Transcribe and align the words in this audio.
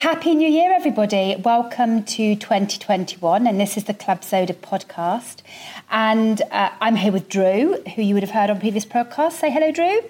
Happy 0.00 0.34
New 0.34 0.48
Year, 0.48 0.72
everybody. 0.72 1.36
Welcome 1.36 2.02
to 2.04 2.34
2021, 2.34 3.46
and 3.46 3.60
this 3.60 3.76
is 3.76 3.84
the 3.84 3.94
Club 3.94 4.24
Soda 4.24 4.54
podcast. 4.54 5.42
And 5.90 6.42
uh, 6.50 6.70
I'm 6.80 6.96
here 6.96 7.12
with 7.12 7.28
Dru, 7.28 7.82
who 7.94 8.02
you 8.02 8.14
would 8.14 8.22
have 8.22 8.32
heard 8.32 8.50
on 8.50 8.58
previous 8.58 8.84
podcasts. 8.84 9.34
Say 9.34 9.50
hello, 9.50 9.70
Dru. 9.70 10.00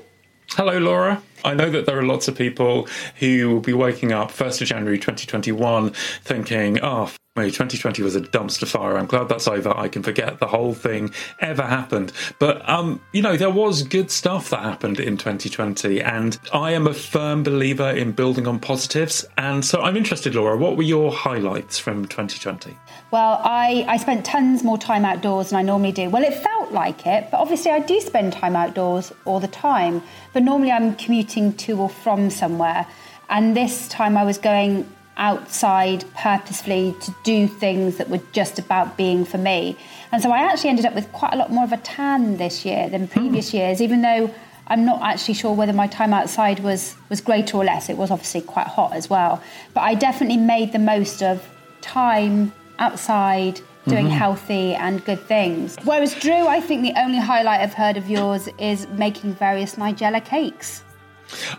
Hello, 0.52 0.78
Laura. 0.78 1.22
I 1.44 1.54
know 1.54 1.70
that 1.70 1.86
there 1.86 1.98
are 1.98 2.04
lots 2.04 2.28
of 2.28 2.36
people 2.36 2.88
who 3.16 3.50
will 3.50 3.60
be 3.60 3.72
waking 3.72 4.12
up 4.12 4.30
1st 4.32 4.62
of 4.62 4.68
January 4.68 4.98
2021 4.98 5.90
thinking, 6.22 6.80
oh, 6.82 7.10
2020 7.36 8.02
was 8.02 8.16
a 8.16 8.20
dumpster 8.20 8.66
fire. 8.66 8.98
I'm 8.98 9.06
glad 9.06 9.28
that's 9.28 9.46
over. 9.46 9.72
I 9.76 9.86
can 9.86 10.02
forget 10.02 10.40
the 10.40 10.48
whole 10.48 10.74
thing 10.74 11.14
ever 11.38 11.62
happened. 11.62 12.12
But, 12.40 12.68
um, 12.68 13.00
you 13.12 13.22
know, 13.22 13.36
there 13.36 13.50
was 13.50 13.84
good 13.84 14.10
stuff 14.10 14.50
that 14.50 14.64
happened 14.64 14.98
in 14.98 15.16
2020. 15.16 16.02
And 16.02 16.36
I 16.52 16.72
am 16.72 16.88
a 16.88 16.92
firm 16.92 17.44
believer 17.44 17.88
in 17.88 18.10
building 18.10 18.48
on 18.48 18.58
positives. 18.58 19.24
And 19.38 19.64
so 19.64 19.80
I'm 19.80 19.96
interested, 19.96 20.34
Laura, 20.34 20.56
what 20.56 20.76
were 20.76 20.82
your 20.82 21.12
highlights 21.12 21.78
from 21.78 22.06
2020? 22.08 22.76
Well, 23.12 23.40
I, 23.44 23.84
I 23.86 23.96
spent 23.98 24.26
tons 24.26 24.64
more 24.64 24.76
time 24.76 25.04
outdoors 25.04 25.50
than 25.50 25.58
I 25.60 25.62
normally 25.62 25.92
do. 25.92 26.10
Well, 26.10 26.24
it 26.24 26.34
felt 26.34 26.72
like 26.72 27.06
it, 27.06 27.28
but 27.30 27.38
obviously 27.38 27.70
I 27.70 27.78
do 27.78 28.00
spend 28.00 28.32
time 28.32 28.56
outdoors 28.56 29.12
all 29.24 29.38
the 29.38 29.46
time. 29.46 30.02
But 30.32 30.42
normally 30.42 30.72
I'm 30.72 30.96
commuting 30.96 31.52
to 31.58 31.80
or 31.80 31.90
from 31.90 32.28
somewhere. 32.28 32.88
And 33.28 33.56
this 33.56 33.86
time 33.86 34.16
I 34.16 34.24
was 34.24 34.36
going 34.36 34.92
outside 35.20 36.04
purposefully 36.16 36.96
to 37.02 37.14
do 37.22 37.46
things 37.46 37.98
that 37.98 38.08
were 38.08 38.20
just 38.32 38.58
about 38.58 38.96
being 38.96 39.24
for 39.24 39.38
me. 39.38 39.76
And 40.10 40.20
so 40.20 40.32
I 40.32 40.38
actually 40.38 40.70
ended 40.70 40.86
up 40.86 40.94
with 40.94 41.12
quite 41.12 41.34
a 41.34 41.36
lot 41.36 41.52
more 41.52 41.62
of 41.62 41.72
a 41.72 41.76
tan 41.76 42.38
this 42.38 42.64
year 42.64 42.88
than 42.88 43.06
previous 43.06 43.50
mm. 43.50 43.54
years, 43.54 43.80
even 43.80 44.02
though 44.02 44.34
I'm 44.66 44.84
not 44.84 45.02
actually 45.02 45.34
sure 45.34 45.54
whether 45.54 45.72
my 45.72 45.86
time 45.86 46.14
outside 46.14 46.60
was, 46.60 46.96
was 47.08 47.20
greater 47.20 47.56
or 47.58 47.64
less. 47.64 47.88
It 47.88 47.96
was 47.96 48.10
obviously 48.10 48.40
quite 48.40 48.66
hot 48.66 48.94
as 48.94 49.10
well. 49.10 49.42
But 49.74 49.82
I 49.82 49.94
definitely 49.94 50.38
made 50.38 50.72
the 50.72 50.78
most 50.78 51.22
of 51.22 51.46
time 51.82 52.52
outside 52.78 53.60
doing 53.86 54.06
mm-hmm. 54.06 54.14
healthy 54.14 54.74
and 54.74 55.04
good 55.04 55.20
things. 55.20 55.76
Whereas 55.84 56.14
Drew, 56.14 56.46
I 56.46 56.60
think 56.60 56.82
the 56.82 56.98
only 56.98 57.18
highlight 57.18 57.60
I've 57.60 57.74
heard 57.74 57.96
of 57.96 58.08
yours 58.08 58.48
is 58.58 58.86
making 58.88 59.34
various 59.34 59.76
Nigella 59.76 60.24
cakes. 60.24 60.82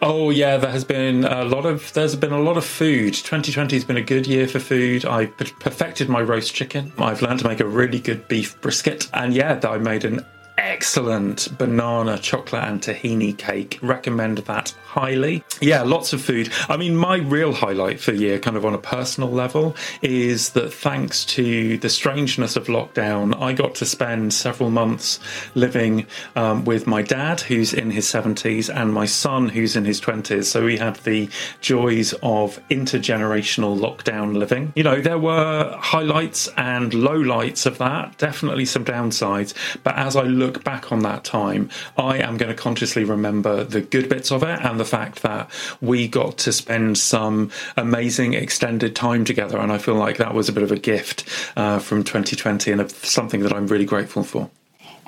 Oh 0.02 0.30
yeah, 0.30 0.58
there 0.58 0.72
has 0.72 0.84
been 0.84 1.26
a 1.26 1.44
lot 1.46 1.66
of 1.66 1.92
there's 1.94 2.16
been 2.16 2.34
a 2.34 2.40
lot 2.40 2.58
of 2.58 2.66
food. 2.66 3.14
2020 3.14 3.76
has 3.76 3.86
been 3.86 3.98
a 3.98 4.02
good 4.02 4.28
year 4.28 4.48
for 4.48 4.60
food. 4.60 5.06
I 5.06 5.28
perfected 5.28 6.10
my 6.10 6.22
roast 6.22 6.54
chicken. 6.54 6.92
I've 6.98 7.22
learned 7.22 7.40
to 7.40 7.48
make 7.48 7.60
a 7.60 7.68
really 7.68 8.00
good 8.00 8.28
beef 8.28 8.60
brisket, 8.62 9.10
and 9.14 9.34
yeah, 9.34 9.60
I 9.64 9.78
made 9.78 10.06
an 10.06 10.26
excellent 10.58 11.58
banana 11.58 12.18
chocolate 12.18 12.64
and 12.64 12.82
tahini 12.82 13.38
cake. 13.38 13.80
Recommend 13.82 14.40
that 14.40 14.74
highly. 14.92 15.42
Yeah, 15.62 15.84
lots 15.84 16.12
of 16.12 16.22
food. 16.22 16.52
I 16.68 16.76
mean, 16.76 16.98
my 16.98 17.18
real 17.18 17.54
highlight 17.54 18.02
for 18.02 18.12
the 18.12 18.18
year, 18.18 18.40
kind 18.40 18.58
of 18.58 18.66
on 18.66 18.74
a 18.74 18.78
personal 18.78 19.32
level, 19.32 19.74
is 20.02 20.50
that 20.50 20.74
thanks 20.74 21.24
to 21.26 21.78
the 21.78 21.90
strangeness 21.90 22.58
of 22.58 22.68
lockdown, 22.68 23.40
I 23.42 23.54
got 23.54 23.76
to 23.76 23.86
spend 23.86 24.34
several 24.34 24.70
months 24.70 25.20
living 25.56 26.08
um, 26.36 26.66
with 26.66 26.88
my 26.88 27.02
dad, 27.02 27.40
who's 27.40 27.74
in 27.74 27.90
his 27.90 28.06
70s, 28.06 28.74
and 28.74 28.94
my 28.94 29.06
son, 29.06 29.48
who's 29.48 29.78
in 29.78 29.86
his 29.86 30.02
20s. 30.02 30.44
So 30.44 30.66
we 30.66 30.78
had 30.78 30.98
the 30.98 31.30
joys 31.62 32.12
of 32.22 32.60
intergenerational 32.68 33.80
lockdown 33.80 34.36
living. 34.36 34.74
You 34.76 34.84
know, 34.84 35.00
there 35.00 35.20
were 35.20 35.74
highlights 35.80 36.50
and 36.58 36.92
lowlights 36.92 37.66
of 37.66 37.78
that, 37.78 38.18
definitely 38.18 38.66
some 38.66 38.84
downsides. 38.84 39.54
But 39.84 39.96
as 39.96 40.18
I 40.18 40.24
look 40.24 40.66
back 40.66 40.92
on 40.92 41.00
that 41.04 41.24
time, 41.24 41.70
I 41.98 42.18
am 42.18 42.36
going 42.36 42.54
to 42.54 42.62
consciously 42.62 43.06
remember 43.06 43.64
the 43.64 43.80
good 43.80 44.10
bits 44.10 44.34
of 44.34 44.44
it 44.44 44.60
and 44.60 44.81
the 44.82 44.86
fact 44.86 45.22
that 45.22 45.48
we 45.80 46.08
got 46.08 46.40
to 46.40 46.52
spend 46.52 46.98
some 46.98 47.52
amazing 47.78 48.34
extended 48.34 48.96
time 48.96 49.24
together. 49.24 49.60
And 49.60 49.72
I 49.72 49.78
feel 49.78 49.94
like 49.94 50.18
that 50.18 50.34
was 50.34 50.50
a 50.50 50.54
bit 50.54 50.64
of 50.64 50.72
a 50.72 50.80
gift 50.80 51.24
uh, 51.56 51.78
from 51.78 52.04
2020 52.04 52.72
and 52.72 52.92
something 52.92 53.42
that 53.42 53.54
I'm 53.54 53.68
really 53.68 53.86
grateful 53.86 54.24
for. 54.24 54.50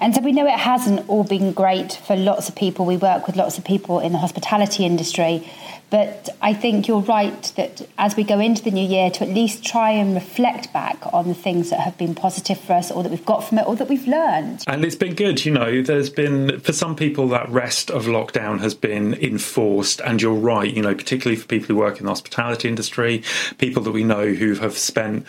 And 0.03 0.13
so 0.13 0.19
we 0.19 0.33
know 0.33 0.45
it 0.45 0.59
hasn't 0.59 1.07
all 1.07 1.23
been 1.23 1.53
great 1.53 1.93
for 1.93 2.17
lots 2.17 2.49
of 2.49 2.55
people. 2.55 2.85
We 2.85 2.97
work 2.97 3.25
with 3.25 3.37
lots 3.37 3.57
of 3.57 3.63
people 3.63 4.01
in 4.01 4.11
the 4.11 4.17
hospitality 4.17 4.83
industry. 4.85 5.49
But 5.91 6.27
I 6.41 6.53
think 6.53 6.89
you're 6.89 6.99
right 6.99 7.41
that 7.55 7.87
as 7.97 8.17
we 8.17 8.25
go 8.25 8.39
into 8.39 8.61
the 8.63 8.71
new 8.71 8.85
year, 8.85 9.09
to 9.11 9.23
at 9.23 9.29
least 9.29 9.63
try 9.63 9.91
and 9.91 10.13
reflect 10.13 10.73
back 10.73 10.97
on 11.13 11.29
the 11.29 11.33
things 11.33 11.69
that 11.69 11.79
have 11.79 11.97
been 11.97 12.15
positive 12.15 12.59
for 12.59 12.73
us, 12.73 12.91
or 12.91 13.01
that 13.03 13.11
we've 13.11 13.25
got 13.25 13.45
from 13.45 13.59
it, 13.59 13.67
or 13.67 13.77
that 13.77 13.87
we've 13.87 14.05
learned. 14.05 14.65
And 14.67 14.83
it's 14.83 14.95
been 14.95 15.15
good, 15.15 15.45
you 15.45 15.53
know. 15.53 15.81
There's 15.81 16.09
been, 16.09 16.59
for 16.59 16.73
some 16.73 16.97
people, 16.97 17.29
that 17.29 17.47
rest 17.47 17.89
of 17.89 18.05
lockdown 18.05 18.59
has 18.59 18.73
been 18.73 19.13
enforced. 19.13 20.01
And 20.01 20.21
you're 20.21 20.33
right, 20.33 20.73
you 20.73 20.81
know, 20.81 20.95
particularly 20.95 21.39
for 21.39 21.47
people 21.47 21.67
who 21.67 21.75
work 21.77 21.99
in 21.99 22.05
the 22.05 22.11
hospitality 22.11 22.67
industry, 22.67 23.23
people 23.57 23.81
that 23.83 23.91
we 23.91 24.03
know 24.03 24.33
who 24.33 24.55
have 24.55 24.77
spent 24.77 25.25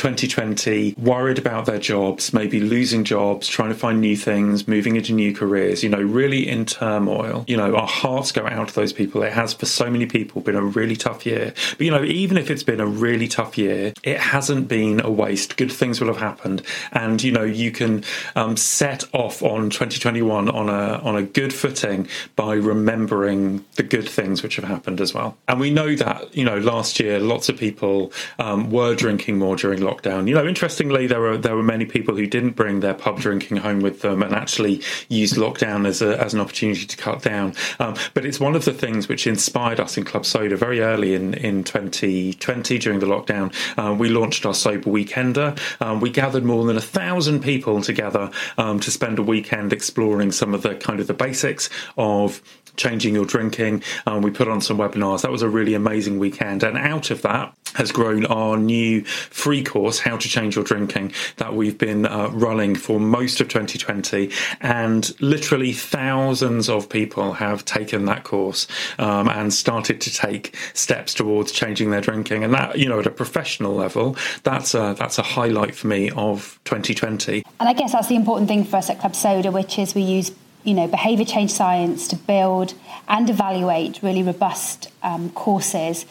2020 0.00 0.94
worried 0.96 1.36
about 1.36 1.66
their 1.66 1.78
jobs, 1.78 2.32
maybe 2.32 2.58
losing 2.58 3.04
jobs, 3.04 3.46
trying 3.46 3.68
to 3.68 3.74
find 3.74 4.00
new 4.00 4.16
things, 4.16 4.66
moving 4.66 4.96
into 4.96 5.12
new 5.12 5.34
careers, 5.34 5.82
you 5.82 5.90
know, 5.90 6.00
really 6.00 6.48
in 6.48 6.64
turmoil. 6.64 7.44
You 7.46 7.58
know, 7.58 7.76
our 7.76 7.86
hearts 7.86 8.32
go 8.32 8.46
out 8.46 8.68
to 8.68 8.74
those 8.74 8.94
people. 8.94 9.22
It 9.22 9.34
has 9.34 9.52
for 9.52 9.66
so 9.66 9.90
many 9.90 10.06
people 10.06 10.40
been 10.40 10.56
a 10.56 10.62
really 10.62 10.96
tough 10.96 11.26
year. 11.26 11.52
But, 11.72 11.80
you 11.82 11.90
know, 11.90 12.02
even 12.02 12.38
if 12.38 12.50
it's 12.50 12.62
been 12.62 12.80
a 12.80 12.86
really 12.86 13.28
tough 13.28 13.58
year, 13.58 13.92
it 14.02 14.18
hasn't 14.18 14.68
been 14.68 15.00
a 15.04 15.10
waste. 15.10 15.58
Good 15.58 15.70
things 15.70 16.00
will 16.00 16.08
have 16.08 16.16
happened. 16.16 16.62
And, 16.92 17.22
you 17.22 17.30
know, 17.30 17.44
you 17.44 17.70
can 17.70 18.02
um, 18.36 18.56
set 18.56 19.04
off 19.12 19.42
on 19.42 19.68
2021 19.68 20.48
on 20.48 20.70
a, 20.70 20.94
on 21.02 21.14
a 21.14 21.22
good 21.22 21.52
footing 21.52 22.08
by 22.36 22.54
remembering 22.54 23.66
the 23.74 23.82
good 23.82 24.08
things 24.08 24.42
which 24.42 24.56
have 24.56 24.64
happened 24.64 24.98
as 25.02 25.12
well. 25.12 25.36
And 25.46 25.60
we 25.60 25.70
know 25.70 25.94
that, 25.94 26.34
you 26.34 26.44
know, 26.46 26.56
last 26.56 26.98
year, 26.98 27.20
lots 27.20 27.50
of 27.50 27.58
people 27.58 28.14
um, 28.38 28.70
were 28.70 28.94
drinking 28.94 29.36
more 29.36 29.56
during 29.56 29.80
lockdown. 29.80 29.89
You 29.98 30.34
know, 30.34 30.46
interestingly, 30.46 31.06
there 31.06 31.20
were 31.20 31.36
there 31.36 31.56
were 31.56 31.62
many 31.62 31.84
people 31.84 32.16
who 32.16 32.26
didn't 32.26 32.52
bring 32.52 32.80
their 32.80 32.94
pub 32.94 33.18
drinking 33.18 33.58
home 33.58 33.80
with 33.80 34.00
them 34.00 34.22
and 34.22 34.34
actually 34.34 34.82
used 35.08 35.36
lockdown 35.36 35.86
as 35.86 36.02
a, 36.02 36.20
as 36.20 36.34
an 36.34 36.40
opportunity 36.40 36.86
to 36.86 36.96
cut 36.96 37.22
down. 37.22 37.54
Um, 37.78 37.96
but 38.14 38.24
it's 38.24 38.40
one 38.40 38.54
of 38.54 38.64
the 38.64 38.72
things 38.72 39.08
which 39.08 39.26
inspired 39.26 39.80
us 39.80 39.96
in 39.96 40.04
Club 40.04 40.24
Soda 40.24 40.56
very 40.56 40.80
early 40.80 41.14
in 41.14 41.34
in 41.34 41.64
2020 41.64 42.78
during 42.78 43.00
the 43.00 43.06
lockdown. 43.06 43.52
Uh, 43.76 43.94
we 43.94 44.08
launched 44.08 44.46
our 44.46 44.54
sober 44.54 44.90
weekender. 44.90 45.58
Um, 45.80 46.00
we 46.00 46.10
gathered 46.10 46.44
more 46.44 46.64
than 46.64 46.76
a 46.76 46.80
thousand 46.80 47.40
people 47.42 47.82
together 47.82 48.30
um, 48.58 48.80
to 48.80 48.90
spend 48.90 49.18
a 49.18 49.22
weekend 49.22 49.72
exploring 49.72 50.32
some 50.32 50.54
of 50.54 50.62
the 50.62 50.74
kind 50.74 51.00
of 51.00 51.06
the 51.06 51.14
basics 51.14 51.68
of 51.96 52.42
changing 52.76 53.14
your 53.14 53.24
drinking. 53.24 53.82
Um, 54.06 54.22
we 54.22 54.30
put 54.30 54.48
on 54.48 54.60
some 54.60 54.78
webinars. 54.78 55.22
That 55.22 55.30
was 55.30 55.42
a 55.42 55.48
really 55.48 55.74
amazing 55.74 56.18
weekend. 56.18 56.62
And 56.62 56.78
out 56.78 57.10
of 57.10 57.22
that 57.22 57.54
has 57.74 57.92
grown 57.92 58.26
our 58.26 58.56
new 58.56 59.04
free 59.04 59.62
course, 59.62 59.79
How 59.80 60.16
to 60.16 60.28
Change 60.28 60.56
Your 60.56 60.64
Drinking, 60.64 61.12
that 61.36 61.54
we've 61.54 61.78
been 61.78 62.06
uh, 62.06 62.28
running 62.32 62.74
for 62.74 63.00
most 63.00 63.40
of 63.40 63.48
2020. 63.48 64.30
And 64.60 65.20
literally 65.20 65.72
thousands 65.72 66.68
of 66.68 66.88
people 66.88 67.32
have 67.34 67.64
taken 67.64 68.04
that 68.04 68.24
course 68.24 68.66
um, 68.98 69.28
and 69.28 69.52
started 69.52 70.00
to 70.02 70.12
take 70.12 70.56
steps 70.74 71.14
towards 71.14 71.52
changing 71.52 71.90
their 71.90 72.00
drinking. 72.00 72.44
And 72.44 72.52
that, 72.54 72.78
you 72.78 72.88
know, 72.88 73.00
at 73.00 73.06
a 73.06 73.10
professional 73.10 73.74
level, 73.74 74.16
that's 74.42 74.74
a, 74.74 74.94
that's 74.98 75.18
a 75.18 75.22
highlight 75.22 75.74
for 75.74 75.86
me 75.86 76.10
of 76.10 76.58
2020. 76.64 77.42
And 77.58 77.68
I 77.68 77.72
guess 77.72 77.92
that's 77.92 78.08
the 78.08 78.16
important 78.16 78.48
thing 78.48 78.64
for 78.64 78.76
us 78.76 78.90
at 78.90 79.00
Club 79.00 79.14
Soda, 79.14 79.50
which 79.50 79.78
is 79.78 79.94
we 79.94 80.02
use 80.02 80.32
you 80.64 80.74
know, 80.74 80.86
behaviour 80.86 81.24
change 81.24 81.50
science 81.50 82.08
to 82.08 82.16
build 82.16 82.74
and 83.08 83.30
evaluate 83.30 84.02
really 84.02 84.22
robust 84.22 84.88
um, 85.02 85.30
courses. 85.30 86.04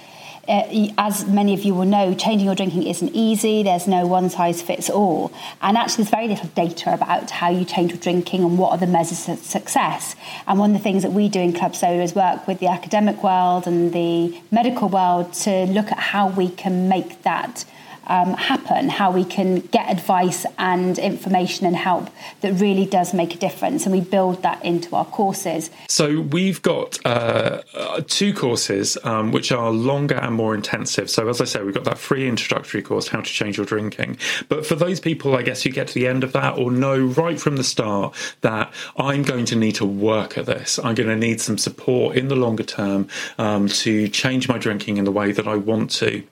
Uh, 0.50 0.88
as 0.98 1.28
many 1.28 1.54
of 1.54 1.62
you 1.62 1.76
will 1.76 1.86
know, 1.86 2.16
changing 2.16 2.48
your 2.48 2.56
drinking 2.56 2.82
isn't 2.82 3.12
easy. 3.14 3.62
There's 3.62 3.88
no 3.88 4.08
one 4.08 4.32
size 4.32 4.64
fits 4.64 4.90
all. 4.90 5.32
And 5.62 5.78
actually, 5.78 6.06
there's 6.06 6.10
very 6.10 6.28
little 6.28 6.50
data 6.50 6.92
about 6.92 7.30
how 7.30 7.52
you 7.52 7.64
change 7.64 7.92
your 7.92 8.00
drinking 8.00 8.44
and 8.44 8.58
what 8.58 8.72
are 8.72 8.78
the 8.80 8.88
measures 8.88 9.30
of 9.30 9.38
success. 9.38 10.16
And 10.48 10.58
one 10.58 10.72
of 10.72 10.78
the 10.78 10.84
things 10.84 11.04
that 11.04 11.12
we 11.12 11.30
do 11.30 11.40
in 11.40 11.54
Club 11.54 11.76
Soda 11.76 12.02
is 12.02 12.16
work 12.16 12.48
with 12.48 12.60
the 12.60 12.68
academic 12.68 13.24
world 13.24 13.68
and 13.68 13.94
the 13.94 14.42
medical 14.50 14.90
world 14.90 15.34
to 15.34 15.66
look 15.68 15.92
at 15.92 16.00
how 16.00 16.30
we 16.30 16.50
can 16.50 16.90
make 16.90 17.22
that 17.22 17.64
um, 18.10 18.34
happen, 18.34 18.90
how 18.90 19.12
we 19.12 19.24
can 19.24 19.60
get 19.60 19.90
advice 19.90 20.46
and 20.58 20.98
information 20.98 21.66
and 21.66 21.76
help 21.76 22.10
that 22.42 22.54
really 22.54 22.86
does 22.86 23.14
make 23.14 23.36
a 23.36 23.38
difference. 23.38 23.86
And 23.86 23.94
we 23.94 24.02
build 24.02 24.42
that 24.42 24.64
into 24.66 24.96
our 24.96 25.06
courses. 25.06 25.70
So 25.88 26.22
we've 26.22 26.62
got 26.62 27.00
uh, 27.06 27.62
uh, 27.74 28.02
two 28.08 28.34
courses 28.34 28.98
um, 29.04 29.32
which 29.32 29.52
are 29.52 29.72
longer 29.72 30.16
and 30.16 30.36
more 30.36 30.56
intensive. 30.56 31.10
So, 31.10 31.30
as 31.30 31.40
I 31.40 31.46
say, 31.46 31.64
we've 31.64 31.74
got 31.74 31.84
that 31.86 31.98
free 31.98 32.28
introductory 32.28 32.82
course, 32.82 33.08
How 33.08 33.22
to 33.22 33.32
Change 33.32 33.58
Your 33.58 33.66
Drinking. 33.66 34.18
But 34.48 34.66
for 34.66 34.76
those 34.76 35.00
people, 35.00 35.36
I 35.36 35.44
guess, 35.44 35.64
who 35.64 35.70
get 35.70 35.88
to 35.90 35.94
the 35.94 36.08
end 36.08 36.24
of 36.24 36.34
that 36.34 36.58
or 36.58 36.72
know 36.72 36.98
right 36.98 37.40
from 37.40 37.58
the 37.58 37.64
start 37.64 38.16
that 38.42 38.74
I'm 38.98 39.24
going 39.24 39.46
to 39.46 39.56
need 39.56 39.76
to 39.76 39.86
work 39.86 40.38
at 40.38 40.48
this, 40.48 40.80
I'm 40.80 40.96
going 40.96 41.10
to 41.10 41.16
need 41.16 41.40
some 41.42 41.58
support 41.58 42.18
in 42.18 42.28
the 42.28 42.36
longer 42.36 42.64
term 42.64 43.08
um, 43.38 43.68
to 43.68 44.08
change 44.08 44.50
my 44.50 44.58
drinking 44.58 44.98
in 44.98 45.06
the 45.06 45.12
way 45.12 45.32
that 45.32 45.48
I 45.48 45.56
want 45.56 45.92
to 45.92 46.24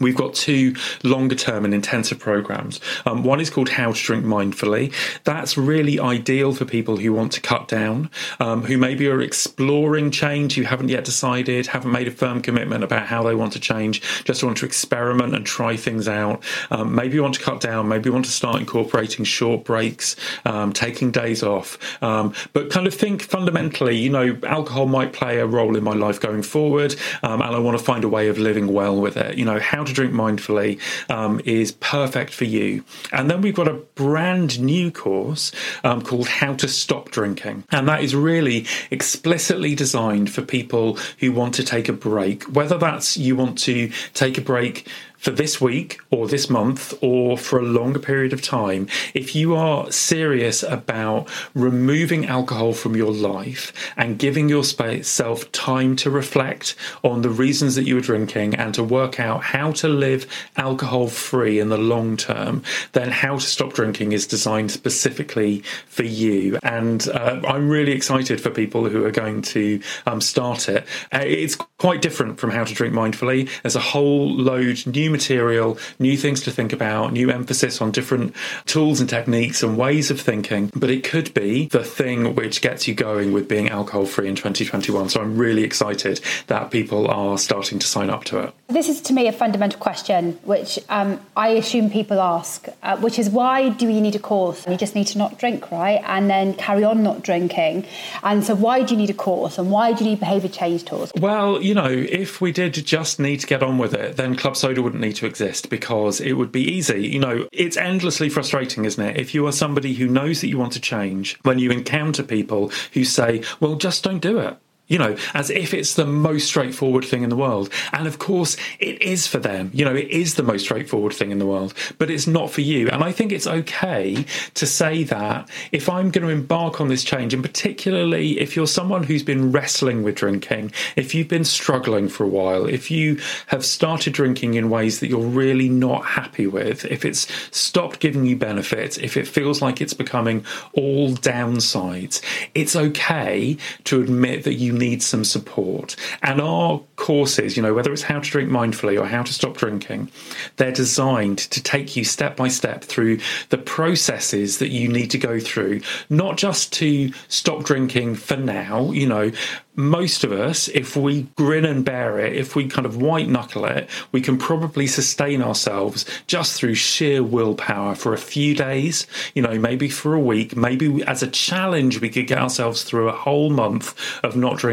We've 0.00 0.16
got 0.16 0.34
two 0.34 0.74
longer 1.02 1.34
term 1.34 1.64
and 1.64 1.74
intensive 1.74 2.18
programs. 2.18 2.80
Um, 3.04 3.22
one 3.22 3.40
is 3.40 3.50
called 3.50 3.70
How 3.70 3.92
to 3.92 4.02
Drink 4.02 4.24
Mindfully. 4.24 4.92
That's 5.24 5.56
really 5.56 5.98
ideal 5.98 6.52
for 6.52 6.64
people 6.64 6.96
who 6.96 7.12
want 7.12 7.32
to 7.32 7.40
cut 7.40 7.68
down, 7.68 8.10
um, 8.40 8.62
who 8.64 8.78
maybe 8.78 9.08
are 9.08 9.20
exploring 9.20 10.10
change, 10.10 10.54
who 10.54 10.62
haven't 10.62 10.88
yet 10.88 11.04
decided, 11.04 11.68
haven't 11.68 11.92
made 11.92 12.08
a 12.08 12.10
firm 12.10 12.42
commitment 12.42 12.84
about 12.84 13.06
how 13.06 13.22
they 13.22 13.34
want 13.34 13.52
to 13.54 13.60
change, 13.60 14.24
just 14.24 14.42
want 14.42 14.56
to 14.58 14.66
experiment 14.66 15.34
and 15.34 15.46
try 15.46 15.76
things 15.76 16.08
out. 16.08 16.42
Um, 16.70 16.94
maybe 16.94 17.14
you 17.14 17.22
want 17.22 17.34
to 17.34 17.42
cut 17.42 17.60
down, 17.60 17.88
maybe 17.88 18.08
you 18.08 18.12
want 18.12 18.24
to 18.26 18.30
start 18.30 18.60
incorporating 18.60 19.24
short 19.24 19.64
breaks, 19.64 20.16
um, 20.44 20.72
taking 20.72 21.10
days 21.10 21.42
off, 21.42 21.78
um, 22.02 22.34
but 22.52 22.70
kind 22.70 22.86
of 22.86 22.94
think 22.94 23.22
fundamentally, 23.22 23.96
you 23.96 24.10
know, 24.10 24.38
alcohol 24.44 24.86
might 24.86 25.12
play 25.12 25.38
a 25.38 25.46
role 25.46 25.76
in 25.76 25.84
my 25.84 25.94
life 25.94 26.20
going 26.20 26.42
forward, 26.42 26.94
um, 27.22 27.40
and 27.40 27.54
I 27.54 27.58
want 27.58 27.78
to 27.78 27.84
find 27.84 28.04
a 28.04 28.08
way 28.08 28.28
of 28.28 28.38
living 28.38 28.72
well 28.72 29.00
with 29.00 29.16
it. 29.16 29.38
You 29.38 29.44
know, 29.44 29.58
how 29.58 29.84
to 29.86 29.92
drink 29.92 30.12
mindfully 30.12 30.80
um, 31.10 31.40
is 31.44 31.72
perfect 31.72 32.32
for 32.32 32.44
you. 32.44 32.84
And 33.12 33.30
then 33.30 33.40
we've 33.40 33.54
got 33.54 33.68
a 33.68 33.74
brand 33.74 34.60
new 34.60 34.90
course 34.90 35.52
um, 35.84 36.02
called 36.02 36.28
How 36.28 36.54
to 36.54 36.68
Stop 36.68 37.10
Drinking. 37.10 37.64
And 37.70 37.88
that 37.88 38.02
is 38.02 38.14
really 38.14 38.66
explicitly 38.90 39.74
designed 39.74 40.30
for 40.30 40.42
people 40.42 40.98
who 41.18 41.32
want 41.32 41.54
to 41.54 41.64
take 41.64 41.88
a 41.88 41.92
break, 41.92 42.44
whether 42.44 42.78
that's 42.78 43.16
you 43.16 43.36
want 43.36 43.58
to 43.60 43.90
take 44.14 44.38
a 44.38 44.42
break 44.42 44.88
for 45.26 45.32
this 45.32 45.60
week 45.60 45.98
or 46.12 46.28
this 46.28 46.48
month 46.48 46.94
or 47.02 47.36
for 47.36 47.58
a 47.58 47.62
longer 47.64 47.98
period 47.98 48.32
of 48.32 48.40
time, 48.40 48.86
if 49.12 49.34
you 49.34 49.56
are 49.56 49.90
serious 49.90 50.62
about 50.62 51.28
removing 51.52 52.26
alcohol 52.26 52.72
from 52.72 52.94
your 52.94 53.10
life 53.10 53.72
and 53.96 54.20
giving 54.20 54.48
yourself 54.48 55.50
time 55.50 55.96
to 55.96 56.08
reflect 56.10 56.76
on 57.02 57.22
the 57.22 57.28
reasons 57.28 57.74
that 57.74 57.88
you 57.88 57.98
are 57.98 58.00
drinking 58.00 58.54
and 58.54 58.72
to 58.72 58.84
work 58.84 59.18
out 59.18 59.42
how 59.42 59.72
to 59.72 59.88
live 59.88 60.28
alcohol 60.56 61.08
free 61.08 61.58
in 61.58 61.70
the 61.70 61.76
long 61.76 62.16
term, 62.16 62.62
then 62.92 63.10
How 63.10 63.34
to 63.34 63.40
Stop 63.40 63.72
Drinking 63.72 64.12
is 64.12 64.28
designed 64.28 64.70
specifically 64.70 65.64
for 65.88 66.04
you. 66.04 66.56
And 66.62 67.08
uh, 67.08 67.40
I'm 67.48 67.68
really 67.68 67.90
excited 67.90 68.40
for 68.40 68.50
people 68.50 68.88
who 68.88 69.04
are 69.04 69.10
going 69.10 69.42
to 69.42 69.80
um, 70.06 70.20
start 70.20 70.68
it. 70.68 70.86
Uh, 71.12 71.24
it's 71.24 71.56
quite 71.78 72.00
different 72.00 72.38
from 72.38 72.50
How 72.50 72.62
to 72.62 72.72
Drink 72.72 72.94
Mindfully. 72.94 73.50
There's 73.62 73.74
a 73.74 73.80
whole 73.80 74.32
load 74.32 74.86
new 74.86 75.15
material, 75.16 75.78
new 75.98 76.16
things 76.16 76.42
to 76.42 76.50
think 76.50 76.72
about, 76.72 77.12
new 77.12 77.30
emphasis 77.30 77.80
on 77.80 77.90
different 77.90 78.34
tools 78.66 79.00
and 79.00 79.08
techniques 79.08 79.62
and 79.62 79.78
ways 79.78 80.10
of 80.10 80.20
thinking. 80.20 80.70
But 80.74 80.90
it 80.90 81.04
could 81.04 81.32
be 81.32 81.68
the 81.68 81.84
thing 81.84 82.34
which 82.34 82.60
gets 82.60 82.86
you 82.86 82.94
going 82.94 83.32
with 83.32 83.48
being 83.48 83.70
alcohol 83.70 84.04
free 84.04 84.28
in 84.28 84.36
2021. 84.36 85.08
So 85.08 85.20
I'm 85.22 85.38
really 85.38 85.64
excited 85.64 86.20
that 86.48 86.70
people 86.70 87.08
are 87.08 87.38
starting 87.38 87.78
to 87.78 87.86
sign 87.86 88.10
up 88.10 88.24
to 88.24 88.40
it. 88.40 88.54
This 88.68 88.88
is 88.88 89.00
to 89.02 89.12
me 89.14 89.26
a 89.26 89.32
fundamental 89.32 89.80
question, 89.80 90.32
which 90.44 90.78
um, 90.90 91.20
I 91.36 91.48
assume 91.60 91.88
people 91.88 92.20
ask, 92.20 92.66
uh, 92.82 92.98
which 92.98 93.18
is 93.18 93.30
why 93.30 93.70
do 93.70 93.88
you 93.88 94.00
need 94.00 94.16
a 94.16 94.18
course? 94.18 94.66
You 94.66 94.76
just 94.76 94.94
need 94.94 95.06
to 95.08 95.18
not 95.18 95.38
drink, 95.38 95.70
right? 95.70 96.02
And 96.04 96.28
then 96.28 96.54
carry 96.54 96.84
on 96.84 97.02
not 97.02 97.22
drinking. 97.22 97.86
And 98.22 98.44
so, 98.44 98.54
why 98.54 98.82
do 98.82 98.94
you 98.94 98.98
need 98.98 99.10
a 99.10 99.14
course? 99.14 99.56
And 99.56 99.70
why 99.70 99.92
do 99.92 100.04
you 100.04 100.10
need 100.10 100.20
behaviour 100.20 100.48
change 100.50 100.84
tools? 100.84 101.12
Well, 101.16 101.62
you 101.62 101.74
know, 101.74 101.88
if 101.88 102.40
we 102.40 102.52
did 102.52 102.74
just 102.74 103.18
need 103.18 103.40
to 103.40 103.46
get 103.46 103.62
on 103.62 103.78
with 103.78 103.94
it, 103.94 104.16
then 104.16 104.34
Club 104.34 104.56
Soda 104.56 104.82
wouldn't 104.96 105.08
need 105.10 105.16
to 105.16 105.26
exist 105.26 105.68
because 105.68 106.20
it 106.22 106.32
would 106.32 106.50
be 106.50 106.62
easy. 106.62 107.06
You 107.06 107.18
know, 107.18 107.48
it's 107.52 107.76
endlessly 107.76 108.30
frustrating, 108.30 108.86
isn't 108.86 109.04
it? 109.04 109.18
If 109.18 109.34
you 109.34 109.46
are 109.46 109.52
somebody 109.52 109.92
who 109.92 110.08
knows 110.08 110.40
that 110.40 110.48
you 110.48 110.56
want 110.56 110.72
to 110.72 110.80
change, 110.80 111.38
when 111.42 111.58
you 111.58 111.70
encounter 111.70 112.22
people 112.22 112.72
who 112.94 113.04
say, 113.04 113.42
well, 113.60 113.74
just 113.74 114.02
don't 114.02 114.20
do 114.20 114.38
it 114.38 114.56
you 114.88 114.98
know, 114.98 115.16
as 115.34 115.50
if 115.50 115.74
it's 115.74 115.94
the 115.94 116.06
most 116.06 116.46
straightforward 116.46 117.04
thing 117.04 117.22
in 117.22 117.30
the 117.30 117.36
world. 117.36 117.70
And 117.92 118.06
of 118.06 118.18
course, 118.18 118.56
it 118.78 119.00
is 119.02 119.26
for 119.26 119.38
them. 119.38 119.70
You 119.74 119.84
know, 119.84 119.94
it 119.94 120.08
is 120.08 120.34
the 120.34 120.42
most 120.42 120.62
straightforward 120.62 121.12
thing 121.12 121.30
in 121.30 121.38
the 121.38 121.46
world, 121.46 121.74
but 121.98 122.10
it's 122.10 122.26
not 122.26 122.50
for 122.50 122.60
you. 122.60 122.88
And 122.88 123.02
I 123.02 123.12
think 123.12 123.32
it's 123.32 123.46
okay 123.46 124.24
to 124.54 124.66
say 124.66 125.02
that 125.04 125.48
if 125.72 125.88
I'm 125.88 126.10
going 126.10 126.26
to 126.26 126.32
embark 126.32 126.80
on 126.80 126.88
this 126.88 127.04
change, 127.04 127.34
and 127.34 127.42
particularly 127.42 128.38
if 128.38 128.54
you're 128.54 128.66
someone 128.66 129.02
who's 129.02 129.22
been 129.22 129.52
wrestling 129.52 130.02
with 130.02 130.14
drinking, 130.14 130.72
if 130.94 131.14
you've 131.14 131.28
been 131.28 131.44
struggling 131.44 132.08
for 132.08 132.24
a 132.24 132.28
while, 132.28 132.66
if 132.66 132.90
you 132.90 133.20
have 133.48 133.64
started 133.64 134.12
drinking 134.12 134.54
in 134.54 134.70
ways 134.70 135.00
that 135.00 135.08
you're 135.08 135.20
really 135.20 135.68
not 135.68 136.04
happy 136.04 136.46
with, 136.46 136.84
if 136.84 137.04
it's 137.04 137.26
stopped 137.56 138.00
giving 138.00 138.24
you 138.24 138.36
benefits, 138.36 138.98
if 138.98 139.16
it 139.16 139.26
feels 139.26 139.60
like 139.60 139.80
it's 139.80 139.94
becoming 139.94 140.44
all 140.74 141.12
downsides, 141.12 142.22
it's 142.54 142.76
okay 142.76 143.56
to 143.84 144.00
admit 144.00 144.44
that 144.44 144.54
you 144.54 144.75
need 144.78 145.02
some 145.02 145.24
support. 145.24 145.96
And 146.22 146.40
our 146.40 146.80
courses, 146.96 147.56
you 147.56 147.62
know, 147.62 147.74
whether 147.74 147.92
it's 147.92 148.02
how 148.02 148.20
to 148.20 148.30
drink 148.30 148.50
mindfully 148.50 149.00
or 149.00 149.06
how 149.06 149.22
to 149.22 149.32
stop 149.32 149.56
drinking, 149.56 150.10
they're 150.56 150.72
designed 150.72 151.38
to 151.38 151.62
take 151.62 151.96
you 151.96 152.04
step 152.04 152.36
by 152.36 152.48
step 152.48 152.84
through 152.84 153.18
the 153.50 153.58
processes 153.58 154.58
that 154.58 154.68
you 154.68 154.88
need 154.88 155.10
to 155.10 155.18
go 155.18 155.38
through, 155.40 155.80
not 156.10 156.36
just 156.36 156.72
to 156.74 157.12
stop 157.28 157.64
drinking 157.64 158.14
for 158.14 158.36
now, 158.36 158.90
you 158.92 159.06
know, 159.06 159.30
most 159.76 160.24
of 160.24 160.32
us, 160.32 160.68
if 160.68 160.96
we 160.96 161.22
grin 161.36 161.66
and 161.66 161.84
bear 161.84 162.18
it, 162.18 162.34
if 162.34 162.56
we 162.56 162.66
kind 162.66 162.86
of 162.86 162.96
white 162.96 163.28
knuckle 163.28 163.66
it, 163.66 163.88
we 164.10 164.22
can 164.22 164.38
probably 164.38 164.86
sustain 164.86 165.42
ourselves 165.42 166.06
just 166.26 166.54
through 166.58 166.74
sheer 166.74 167.22
willpower 167.22 167.94
for 167.94 168.14
a 168.14 168.18
few 168.18 168.54
days, 168.54 169.06
you 169.34 169.42
know, 169.42 169.58
maybe 169.58 169.88
for 169.90 170.14
a 170.14 170.20
week, 170.20 170.56
maybe 170.56 171.04
as 171.04 171.22
a 171.22 171.26
challenge, 171.26 172.00
we 172.00 172.08
could 172.08 172.26
get 172.26 172.38
ourselves 172.38 172.82
through 172.84 173.08
a 173.08 173.12
whole 173.12 173.50
month 173.50 173.94
of 174.24 174.34
not 174.34 174.56
drinking. 174.56 174.65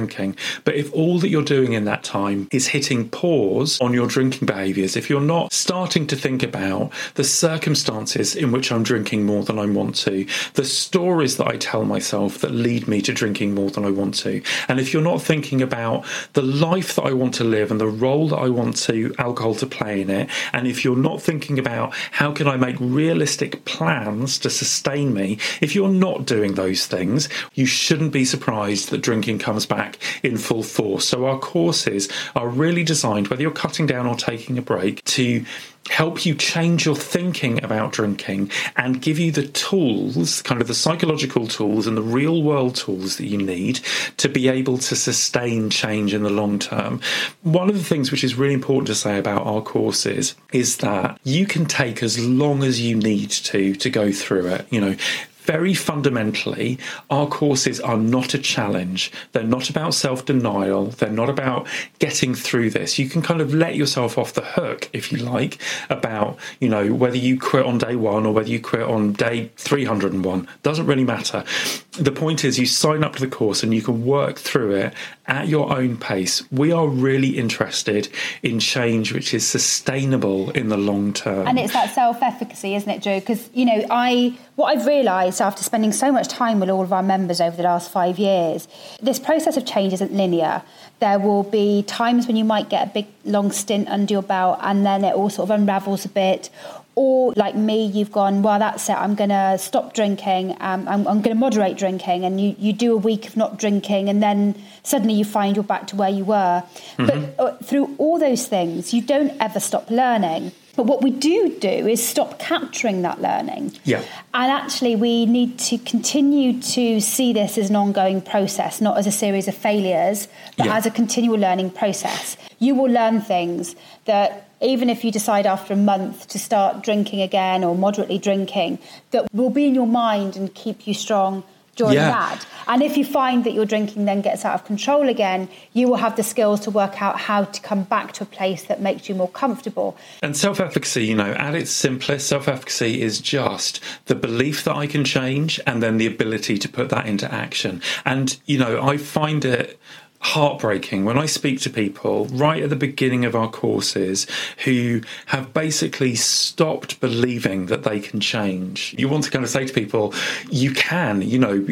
But 0.63 0.75
if 0.75 0.91
all 0.93 1.19
that 1.19 1.29
you're 1.29 1.43
doing 1.43 1.73
in 1.73 1.85
that 1.85 2.03
time 2.03 2.47
is 2.51 2.67
hitting 2.67 3.09
pause 3.09 3.79
on 3.79 3.93
your 3.93 4.07
drinking 4.07 4.47
behaviors, 4.47 4.95
if 4.95 5.09
you're 5.09 5.21
not 5.21 5.53
starting 5.53 6.07
to 6.07 6.15
think 6.15 6.41
about 6.41 6.91
the 7.13 7.23
circumstances 7.23 8.35
in 8.35 8.51
which 8.51 8.71
I'm 8.71 8.81
drinking 8.81 9.25
more 9.25 9.43
than 9.43 9.59
I 9.59 9.67
want 9.67 9.95
to, 9.97 10.25
the 10.55 10.65
stories 10.65 11.37
that 11.37 11.47
I 11.47 11.57
tell 11.57 11.85
myself 11.85 12.39
that 12.39 12.51
lead 12.51 12.87
me 12.87 13.01
to 13.03 13.13
drinking 13.13 13.53
more 13.53 13.69
than 13.69 13.85
I 13.85 13.91
want 13.91 14.15
to, 14.19 14.41
and 14.67 14.79
if 14.79 14.93
you're 14.93 15.03
not 15.03 15.21
thinking 15.21 15.61
about 15.61 16.05
the 16.33 16.41
life 16.41 16.95
that 16.95 17.03
I 17.03 17.13
want 17.13 17.35
to 17.35 17.43
live 17.43 17.69
and 17.69 17.79
the 17.79 17.87
role 17.87 18.29
that 18.29 18.37
I 18.37 18.49
want 18.49 18.77
to 18.77 19.13
alcohol 19.19 19.53
to 19.55 19.67
play 19.67 20.01
in 20.01 20.09
it, 20.09 20.29
and 20.53 20.67
if 20.67 20.83
you're 20.83 20.95
not 20.95 21.21
thinking 21.21 21.59
about 21.59 21.93
how 22.11 22.31
can 22.31 22.47
I 22.47 22.57
make 22.57 22.77
realistic 22.79 23.63
plans 23.65 24.39
to 24.39 24.49
sustain 24.49 25.13
me, 25.13 25.37
if 25.61 25.75
you're 25.75 25.89
not 25.89 26.25
doing 26.25 26.55
those 26.55 26.87
things, 26.87 27.29
you 27.53 27.65
shouldn't 27.65 28.11
be 28.11 28.25
surprised 28.25 28.89
that 28.89 28.99
drinking 28.99 29.39
comes 29.39 29.65
back 29.65 29.82
in 30.23 30.37
full 30.37 30.63
force. 30.63 31.07
So 31.07 31.25
our 31.25 31.39
courses 31.39 32.09
are 32.35 32.47
really 32.47 32.83
designed, 32.83 33.27
whether 33.27 33.41
you're 33.41 33.51
cutting 33.51 33.87
down 33.87 34.05
or 34.07 34.15
taking 34.15 34.57
a 34.57 34.61
break, 34.61 35.03
to 35.05 35.45
help 35.89 36.25
you 36.25 36.33
change 36.33 36.85
your 36.85 36.95
thinking 36.95 37.63
about 37.63 37.91
drinking 37.91 38.49
and 38.77 39.01
give 39.01 39.19
you 39.19 39.31
the 39.31 39.47
tools, 39.47 40.41
kind 40.43 40.61
of 40.61 40.67
the 40.67 40.73
psychological 40.73 41.47
tools 41.47 41.87
and 41.87 41.97
the 41.97 42.01
real 42.01 42.41
world 42.41 42.75
tools 42.75 43.17
that 43.17 43.27
you 43.27 43.37
need 43.37 43.75
to 44.17 44.29
be 44.29 44.47
able 44.47 44.77
to 44.77 44.95
sustain 44.95 45.69
change 45.69 46.13
in 46.13 46.23
the 46.23 46.29
long 46.29 46.57
term. 46.57 47.01
One 47.41 47.69
of 47.69 47.77
the 47.77 47.83
things 47.83 48.11
which 48.11 48.23
is 48.23 48.35
really 48.35 48.53
important 48.53 48.87
to 48.87 48.95
say 48.95 49.17
about 49.17 49.45
our 49.45 49.61
courses 49.61 50.35
is 50.51 50.77
that 50.77 51.19
you 51.23 51.45
can 51.45 51.65
take 51.65 52.01
as 52.01 52.17
long 52.19 52.63
as 52.63 52.79
you 52.79 52.95
need 52.95 53.29
to 53.31 53.75
to 53.75 53.89
go 53.89 54.11
through 54.11 54.47
it. 54.47 54.67
You 54.71 54.81
know, 54.81 54.95
very 55.43 55.73
fundamentally, 55.73 56.79
our 57.09 57.27
courses 57.27 57.79
are 57.79 57.97
not 57.97 58.33
a 58.33 58.37
challenge. 58.37 59.11
They're 59.31 59.43
not 59.43 59.69
about 59.69 59.93
self 59.93 60.25
denial. 60.25 60.87
They're 60.87 61.09
not 61.09 61.29
about 61.29 61.67
getting 61.99 62.33
through 62.33 62.71
this. 62.71 62.97
You 62.97 63.09
can 63.09 63.21
kind 63.21 63.41
of 63.41 63.53
let 63.53 63.75
yourself 63.75 64.17
off 64.17 64.33
the 64.33 64.41
hook, 64.41 64.89
if 64.93 65.11
you 65.11 65.19
like, 65.19 65.59
about, 65.89 66.37
you 66.59 66.69
know, 66.69 66.93
whether 66.93 67.17
you 67.17 67.39
quit 67.39 67.65
on 67.65 67.77
day 67.77 67.95
one 67.95 68.25
or 68.25 68.33
whether 68.33 68.49
you 68.49 68.59
quit 68.59 68.83
on 68.83 69.13
day 69.13 69.51
301. 69.57 70.47
Doesn't 70.63 70.85
really 70.85 71.03
matter. 71.03 71.43
The 71.91 72.11
point 72.11 72.43
is, 72.43 72.57
you 72.57 72.65
sign 72.65 73.03
up 73.03 73.15
to 73.15 73.21
the 73.21 73.27
course 73.27 73.63
and 73.63 73.73
you 73.73 73.81
can 73.81 74.05
work 74.05 74.37
through 74.37 74.75
it 74.75 74.93
at 75.25 75.47
your 75.47 75.71
own 75.75 75.97
pace. 75.97 76.43
We 76.51 76.71
are 76.71 76.87
really 76.87 77.37
interested 77.37 78.09
in 78.41 78.59
change 78.59 79.13
which 79.13 79.33
is 79.33 79.47
sustainable 79.47 80.51
in 80.51 80.69
the 80.69 80.77
long 80.77 81.13
term. 81.13 81.47
And 81.47 81.57
it's 81.57 81.73
that 81.73 81.93
self 81.93 82.21
efficacy, 82.21 82.75
isn't 82.75 82.89
it, 82.89 83.01
Joe? 83.01 83.19
Because, 83.19 83.49
you 83.53 83.65
know, 83.65 83.85
I 83.89 84.37
what 84.55 84.77
I've 84.77 84.85
realised 84.85 85.41
after 85.41 85.63
spending 85.63 85.91
so 85.91 86.11
much 86.11 86.27
time 86.27 86.59
with 86.59 86.69
all 86.69 86.83
of 86.83 86.93
our 86.93 87.03
members 87.03 87.41
over 87.41 87.55
the 87.55 87.63
last 87.63 87.91
five 87.91 88.19
years, 88.19 88.67
this 89.01 89.19
process 89.19 89.57
of 89.57 89.65
change 89.65 89.93
isn't 89.93 90.13
linear. 90.13 90.61
There 90.99 91.19
will 91.19 91.43
be 91.43 91.83
times 91.83 92.27
when 92.27 92.35
you 92.35 92.45
might 92.45 92.69
get 92.69 92.87
a 92.87 92.91
big 92.91 93.07
long 93.25 93.51
stint 93.51 93.87
under 93.89 94.13
your 94.13 94.21
belt 94.21 94.59
and 94.61 94.85
then 94.85 95.03
it 95.03 95.13
all 95.13 95.29
sort 95.29 95.49
of 95.49 95.59
unravels 95.59 96.05
a 96.05 96.09
bit, 96.09 96.49
or 96.95 97.33
like 97.35 97.55
me, 97.55 97.85
you've 97.85 98.11
gone, 98.11 98.43
well, 98.43 98.59
that's 98.59 98.87
it, 98.89 98.93
I'm 98.93 99.15
going 99.15 99.29
to 99.29 99.57
stop 99.57 99.93
drinking, 99.93 100.51
um, 100.59 100.87
I'm, 100.87 101.07
I'm 101.07 101.21
going 101.21 101.35
to 101.35 101.35
moderate 101.35 101.77
drinking, 101.77 102.25
and 102.25 102.39
you, 102.39 102.55
you 102.59 102.73
do 102.73 102.93
a 102.93 102.97
week 102.97 103.27
of 103.27 103.35
not 103.35 103.57
drinking, 103.57 104.09
and 104.09 104.21
then 104.21 104.55
suddenly 104.83 105.15
you 105.15 105.25
find 105.25 105.55
you're 105.55 105.63
back 105.63 105.87
to 105.87 105.95
where 105.95 106.09
you 106.09 106.23
were. 106.23 106.63
Mm-hmm. 106.97 107.05
But 107.05 107.39
uh, 107.39 107.57
through 107.57 107.95
all 107.97 108.19
those 108.19 108.47
things, 108.47 108.93
you 108.93 109.01
don't 109.01 109.33
ever 109.39 109.59
stop 109.59 109.89
learning. 109.89 110.51
But 110.75 110.87
what 110.87 111.03
we 111.03 111.11
do 111.11 111.55
do 111.59 111.67
is 111.67 112.03
stop 112.03 112.39
capturing 112.39 113.03
that 113.03 113.21
learning. 113.21 113.73
Yeah. 113.83 114.03
And 114.33 114.51
actually, 114.51 114.95
we 114.95 115.27
need 115.27 115.59
to 115.59 115.77
continue 115.77 116.59
to 116.61 116.99
see 116.99 117.31
this 117.31 117.59
as 117.59 117.69
an 117.69 117.75
ongoing 117.75 118.21
process, 118.21 118.81
not 118.81 118.97
as 118.97 119.05
a 119.05 119.11
series 119.11 119.47
of 119.47 119.53
failures, 119.53 120.27
but 120.57 120.65
yeah. 120.65 120.75
as 120.75 120.87
a 120.87 120.91
continual 120.91 121.37
learning 121.37 121.69
process. 121.69 122.37
You 122.57 122.73
will 122.73 122.91
learn 122.91 123.21
things 123.21 123.75
that 124.05 124.49
even 124.63 124.89
if 124.89 125.03
you 125.03 125.11
decide 125.11 125.45
after 125.45 125.73
a 125.73 125.77
month 125.77 126.27
to 126.29 126.39
start 126.39 126.83
drinking 126.83 127.21
again 127.21 127.63
or 127.63 127.75
moderately 127.75 128.17
drinking, 128.17 128.79
that 129.11 129.27
will 129.33 129.49
be 129.49 129.65
in 129.67 129.75
your 129.75 129.87
mind 129.87 130.35
and 130.35 130.53
keep 130.53 130.87
you 130.87 130.93
strong 130.93 131.43
during 131.75 131.95
yeah. 131.95 132.09
that. 132.09 132.45
And 132.67 132.81
if 132.83 132.97
you 132.97 133.03
find 133.03 133.43
that 133.45 133.53
your 133.53 133.65
drinking 133.65 134.05
then 134.05 134.21
gets 134.21 134.45
out 134.45 134.53
of 134.53 134.65
control 134.65 135.09
again, 135.09 135.49
you 135.73 135.87
will 135.87 135.97
have 135.97 136.15
the 136.15 136.23
skills 136.23 136.61
to 136.61 136.71
work 136.71 137.01
out 137.01 137.19
how 137.19 137.45
to 137.45 137.61
come 137.61 137.83
back 137.83 138.13
to 138.13 138.23
a 138.23 138.25
place 138.25 138.63
that 138.65 138.79
makes 138.79 139.09
you 139.09 139.15
more 139.15 139.29
comfortable. 139.29 139.97
And 140.21 140.37
self 140.37 140.59
efficacy, 140.59 141.05
you 141.05 141.15
know, 141.15 141.31
at 141.33 141.55
its 141.55 141.71
simplest, 141.71 142.27
self 142.27 142.47
efficacy 142.47 143.01
is 143.01 143.19
just 143.19 143.79
the 144.05 144.15
belief 144.15 144.63
that 144.65 144.75
I 144.75 144.87
can 144.87 145.03
change 145.03 145.59
and 145.65 145.81
then 145.81 145.97
the 145.97 146.05
ability 146.05 146.57
to 146.59 146.69
put 146.69 146.89
that 146.89 147.05
into 147.05 147.31
action. 147.31 147.81
And, 148.05 148.37
you 148.45 148.57
know, 148.57 148.81
I 148.81 148.97
find 148.97 149.43
it 149.43 149.79
heartbreaking 150.23 151.03
when 151.03 151.17
I 151.17 151.25
speak 151.25 151.59
to 151.61 151.69
people 151.69 152.25
right 152.25 152.63
at 152.63 152.69
the 152.69 152.77
beginning 152.77 153.25
of 153.25 153.35
our 153.35 153.49
courses 153.49 154.25
who 154.63 155.01
have 155.27 155.53
basically 155.53 156.15
stopped 156.15 157.01
believing 157.01 157.65
that 157.67 157.83
they 157.83 157.99
can 157.99 158.19
change. 158.19 158.95
You 158.97 159.09
want 159.09 159.25
to 159.25 159.31
kind 159.31 159.43
of 159.43 159.51
say 159.51 159.65
to 159.65 159.73
people, 159.73 160.13
you 160.49 160.71
can, 160.71 161.21
you 161.21 161.37
know, 161.37 161.65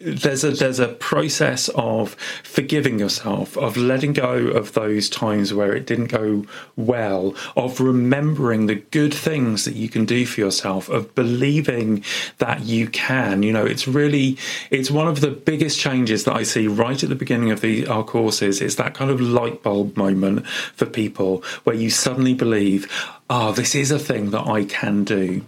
there's 0.00 0.44
a 0.44 0.52
there's 0.52 0.78
a 0.78 0.88
process 0.88 1.68
of 1.70 2.14
forgiving 2.44 2.98
yourself, 2.98 3.56
of 3.56 3.76
letting 3.76 4.12
go 4.12 4.32
of 4.32 4.72
those 4.74 5.08
times 5.08 5.52
where 5.52 5.74
it 5.74 5.86
didn't 5.86 6.06
go 6.06 6.46
well, 6.76 7.34
of 7.56 7.80
remembering 7.80 8.66
the 8.66 8.76
good 8.76 9.12
things 9.12 9.64
that 9.64 9.74
you 9.74 9.88
can 9.88 10.04
do 10.04 10.24
for 10.24 10.40
yourself, 10.40 10.88
of 10.88 11.14
believing 11.14 12.04
that 12.38 12.60
you 12.60 12.86
can. 12.86 13.42
You 13.42 13.52
know, 13.52 13.66
it's 13.66 13.88
really 13.88 14.38
it's 14.70 14.90
one 14.90 15.08
of 15.08 15.20
the 15.20 15.30
biggest 15.30 15.80
changes 15.80 16.24
that 16.24 16.36
I 16.36 16.44
see 16.44 16.68
right 16.68 17.02
at 17.02 17.08
the 17.08 17.16
beginning 17.16 17.50
of 17.50 17.60
the 17.60 17.86
our 17.88 18.04
courses. 18.04 18.60
It's 18.60 18.76
that 18.76 18.94
kind 18.94 19.10
of 19.10 19.20
light 19.20 19.62
bulb 19.62 19.96
moment 19.96 20.46
for 20.46 20.86
people 20.86 21.42
where 21.64 21.76
you 21.76 21.90
suddenly 21.90 22.34
believe, 22.34 22.88
oh, 23.28 23.50
this 23.50 23.74
is 23.74 23.90
a 23.90 23.98
thing 23.98 24.30
that 24.30 24.46
I 24.46 24.64
can 24.64 25.02
do. 25.02 25.44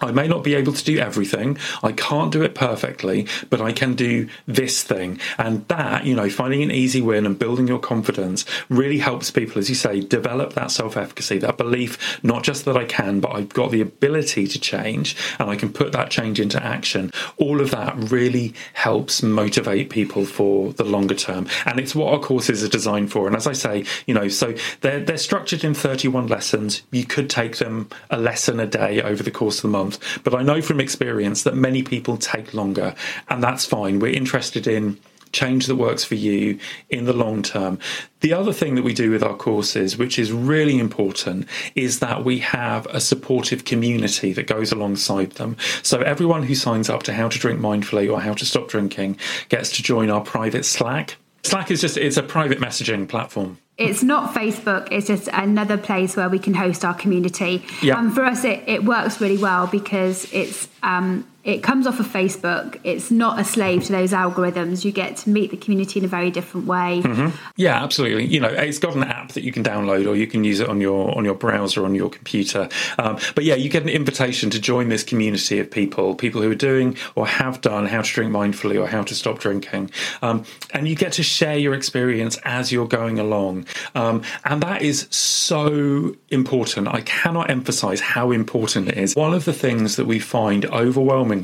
I 0.00 0.10
may 0.10 0.28
not 0.28 0.44
be 0.44 0.54
able 0.54 0.72
to 0.72 0.84
do 0.84 0.98
everything. 0.98 1.58
I 1.82 1.92
can't 1.92 2.32
do 2.32 2.42
it 2.42 2.54
perfectly, 2.54 3.26
but 3.48 3.60
I 3.60 3.72
can 3.72 3.94
do 3.94 4.28
this 4.46 4.82
thing. 4.82 5.18
And 5.38 5.66
that, 5.68 6.04
you 6.04 6.14
know, 6.14 6.28
finding 6.28 6.62
an 6.62 6.70
easy 6.70 7.00
win 7.00 7.26
and 7.26 7.38
building 7.38 7.66
your 7.66 7.78
confidence 7.78 8.44
really 8.68 8.98
helps 8.98 9.30
people, 9.30 9.58
as 9.58 9.68
you 9.68 9.74
say, 9.74 10.00
develop 10.00 10.52
that 10.54 10.70
self 10.70 10.96
efficacy, 10.96 11.38
that 11.38 11.56
belief, 11.56 12.22
not 12.22 12.42
just 12.42 12.64
that 12.66 12.76
I 12.76 12.84
can, 12.84 13.20
but 13.20 13.32
I've 13.34 13.48
got 13.48 13.70
the 13.70 13.80
ability 13.80 14.46
to 14.48 14.60
change 14.60 15.16
and 15.38 15.48
I 15.48 15.56
can 15.56 15.72
put 15.72 15.92
that 15.92 16.10
change 16.10 16.40
into 16.40 16.62
action. 16.62 17.10
All 17.38 17.60
of 17.60 17.70
that 17.70 17.94
really 18.10 18.54
helps 18.74 19.22
motivate 19.22 19.90
people 19.90 20.26
for 20.26 20.72
the 20.74 20.84
longer 20.84 21.14
term. 21.14 21.46
And 21.64 21.80
it's 21.80 21.94
what 21.94 22.12
our 22.12 22.20
courses 22.20 22.62
are 22.62 22.68
designed 22.68 23.12
for. 23.12 23.26
And 23.26 23.36
as 23.36 23.46
I 23.46 23.52
say, 23.52 23.84
you 24.06 24.14
know, 24.14 24.28
so 24.28 24.54
they're, 24.82 25.00
they're 25.00 25.16
structured 25.16 25.64
in 25.64 25.74
31 25.74 26.26
lessons. 26.26 26.82
You 26.90 27.04
could 27.04 27.30
take 27.30 27.56
them 27.56 27.88
a 28.10 28.18
lesson 28.18 28.60
a 28.60 28.66
day 28.66 29.00
over 29.00 29.22
the 29.22 29.30
course 29.30 29.58
of 29.58 29.62
the 29.62 29.68
month 29.68 29.85
month. 29.86 30.22
But 30.24 30.34
I 30.34 30.42
know 30.42 30.60
from 30.60 30.80
experience 30.80 31.42
that 31.44 31.54
many 31.54 31.82
people 31.82 32.16
take 32.16 32.54
longer, 32.54 32.94
and 33.28 33.42
that's 33.42 33.64
fine. 33.64 33.98
We're 33.98 34.12
interested 34.12 34.66
in 34.66 34.98
change 35.32 35.66
that 35.66 35.76
works 35.76 36.04
for 36.04 36.14
you 36.14 36.58
in 36.88 37.04
the 37.04 37.12
long 37.12 37.42
term. 37.42 37.78
The 38.20 38.32
other 38.32 38.52
thing 38.52 38.74
that 38.76 38.84
we 38.84 38.94
do 38.94 39.10
with 39.10 39.22
our 39.22 39.36
courses, 39.36 39.98
which 39.98 40.18
is 40.18 40.32
really 40.32 40.78
important, 40.78 41.46
is 41.74 41.98
that 41.98 42.24
we 42.24 42.38
have 42.38 42.86
a 42.86 43.00
supportive 43.00 43.64
community 43.64 44.32
that 44.32 44.46
goes 44.46 44.72
alongside 44.72 45.32
them. 45.32 45.56
So 45.82 46.00
everyone 46.00 46.44
who 46.44 46.54
signs 46.54 46.88
up 46.88 47.02
to 47.04 47.12
How 47.12 47.28
to 47.28 47.38
Drink 47.38 47.60
Mindfully 47.60 48.10
or 48.10 48.20
How 48.20 48.34
to 48.34 48.46
Stop 48.46 48.68
Drinking 48.68 49.18
gets 49.48 49.70
to 49.76 49.82
join 49.82 50.10
our 50.10 50.22
private 50.22 50.64
Slack. 50.64 51.16
Slack 51.42 51.70
is 51.70 51.80
just 51.80 51.96
it's 51.96 52.16
a 52.16 52.22
private 52.22 52.58
messaging 52.58 53.06
platform 53.06 53.58
it's 53.78 54.02
not 54.02 54.34
Facebook, 54.34 54.88
it's 54.90 55.06
just 55.06 55.28
another 55.28 55.76
place 55.76 56.16
where 56.16 56.28
we 56.28 56.38
can 56.38 56.54
host 56.54 56.84
our 56.84 56.94
community. 56.94 57.62
Yeah. 57.82 57.98
And 57.98 58.14
for 58.14 58.24
us, 58.24 58.44
it, 58.44 58.62
it 58.66 58.84
works 58.84 59.20
really 59.20 59.36
well 59.36 59.66
because 59.66 60.32
it's 60.32 60.68
um, 60.82 61.26
it 61.46 61.62
comes 61.62 61.86
off 61.86 62.00
of 62.00 62.06
Facebook. 62.06 62.80
It's 62.82 63.12
not 63.12 63.38
a 63.38 63.44
slave 63.44 63.84
to 63.84 63.92
those 63.92 64.10
algorithms. 64.10 64.84
You 64.84 64.90
get 64.90 65.16
to 65.18 65.30
meet 65.30 65.52
the 65.52 65.56
community 65.56 66.00
in 66.00 66.04
a 66.04 66.08
very 66.08 66.28
different 66.28 66.66
way. 66.66 67.00
Mm-hmm. 67.04 67.36
Yeah, 67.54 67.80
absolutely. 67.84 68.26
You 68.26 68.40
know, 68.40 68.48
it's 68.48 68.80
got 68.80 68.96
an 68.96 69.04
app 69.04 69.30
that 69.32 69.44
you 69.44 69.52
can 69.52 69.62
download, 69.62 70.08
or 70.08 70.16
you 70.16 70.26
can 70.26 70.42
use 70.42 70.58
it 70.58 70.68
on 70.68 70.80
your 70.80 71.16
on 71.16 71.24
your 71.24 71.36
browser 71.36 71.84
on 71.84 71.94
your 71.94 72.10
computer. 72.10 72.68
Um, 72.98 73.18
but 73.36 73.44
yeah, 73.44 73.54
you 73.54 73.68
get 73.68 73.84
an 73.84 73.88
invitation 73.88 74.50
to 74.50 74.60
join 74.60 74.88
this 74.88 75.04
community 75.04 75.60
of 75.60 75.70
people, 75.70 76.16
people 76.16 76.42
who 76.42 76.50
are 76.50 76.56
doing 76.56 76.96
or 77.14 77.28
have 77.28 77.60
done 77.60 77.86
how 77.86 78.02
to 78.02 78.12
drink 78.12 78.32
mindfully 78.32 78.76
or 78.82 78.88
how 78.88 79.04
to 79.04 79.14
stop 79.14 79.38
drinking, 79.38 79.92
um, 80.22 80.44
and 80.72 80.88
you 80.88 80.96
get 80.96 81.12
to 81.12 81.22
share 81.22 81.56
your 81.56 81.74
experience 81.74 82.38
as 82.44 82.72
you're 82.72 82.88
going 82.88 83.20
along. 83.20 83.66
Um, 83.94 84.22
and 84.44 84.60
that 84.64 84.82
is 84.82 85.06
so 85.10 86.16
important. 86.30 86.88
I 86.88 87.02
cannot 87.02 87.50
emphasize 87.50 88.00
how 88.00 88.32
important 88.32 88.88
it 88.88 88.98
is. 88.98 89.14
One 89.14 89.32
of 89.32 89.44
the 89.44 89.52
things 89.52 89.94
that 89.94 90.06
we 90.06 90.18
find 90.18 90.66
overwhelming 90.66 91.35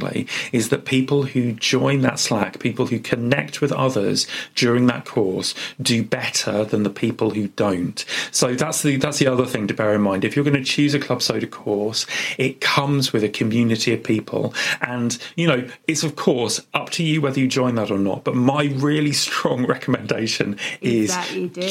is 0.52 0.68
that 0.70 0.84
people 0.84 1.24
who 1.24 1.52
join 1.52 2.00
that 2.02 2.18
Slack, 2.18 2.58
people 2.58 2.86
who 2.86 2.98
connect 2.98 3.60
with 3.60 3.72
others 3.72 4.26
during 4.54 4.86
that 4.86 5.04
course, 5.04 5.54
do 5.80 6.02
better 6.02 6.64
than 6.64 6.82
the 6.82 6.90
people 6.90 7.30
who 7.30 7.48
don't. 7.48 8.04
So 8.30 8.54
that's 8.54 8.82
the 8.82 8.96
that's 8.96 9.18
the 9.18 9.26
other 9.26 9.46
thing 9.46 9.66
to 9.68 9.74
bear 9.74 9.94
in 9.94 10.02
mind. 10.02 10.24
If 10.24 10.36
you're 10.36 10.44
going 10.44 10.56
to 10.56 10.64
choose 10.64 10.94
a 10.94 10.98
Club 10.98 11.22
Soda 11.22 11.46
course, 11.46 12.06
it 12.38 12.60
comes 12.60 13.12
with 13.12 13.24
a 13.24 13.28
community 13.28 13.92
of 13.92 14.02
people, 14.02 14.54
and 14.80 15.18
you 15.36 15.46
know 15.46 15.68
it's 15.86 16.02
of 16.02 16.16
course 16.16 16.60
up 16.74 16.90
to 16.90 17.02
you 17.04 17.20
whether 17.20 17.40
you 17.40 17.48
join 17.48 17.74
that 17.76 17.90
or 17.90 17.98
not. 17.98 18.24
But 18.24 18.36
my 18.36 18.64
really 18.74 19.12
strong 19.26 19.66
recommendation 19.66 20.58
is 20.80 21.16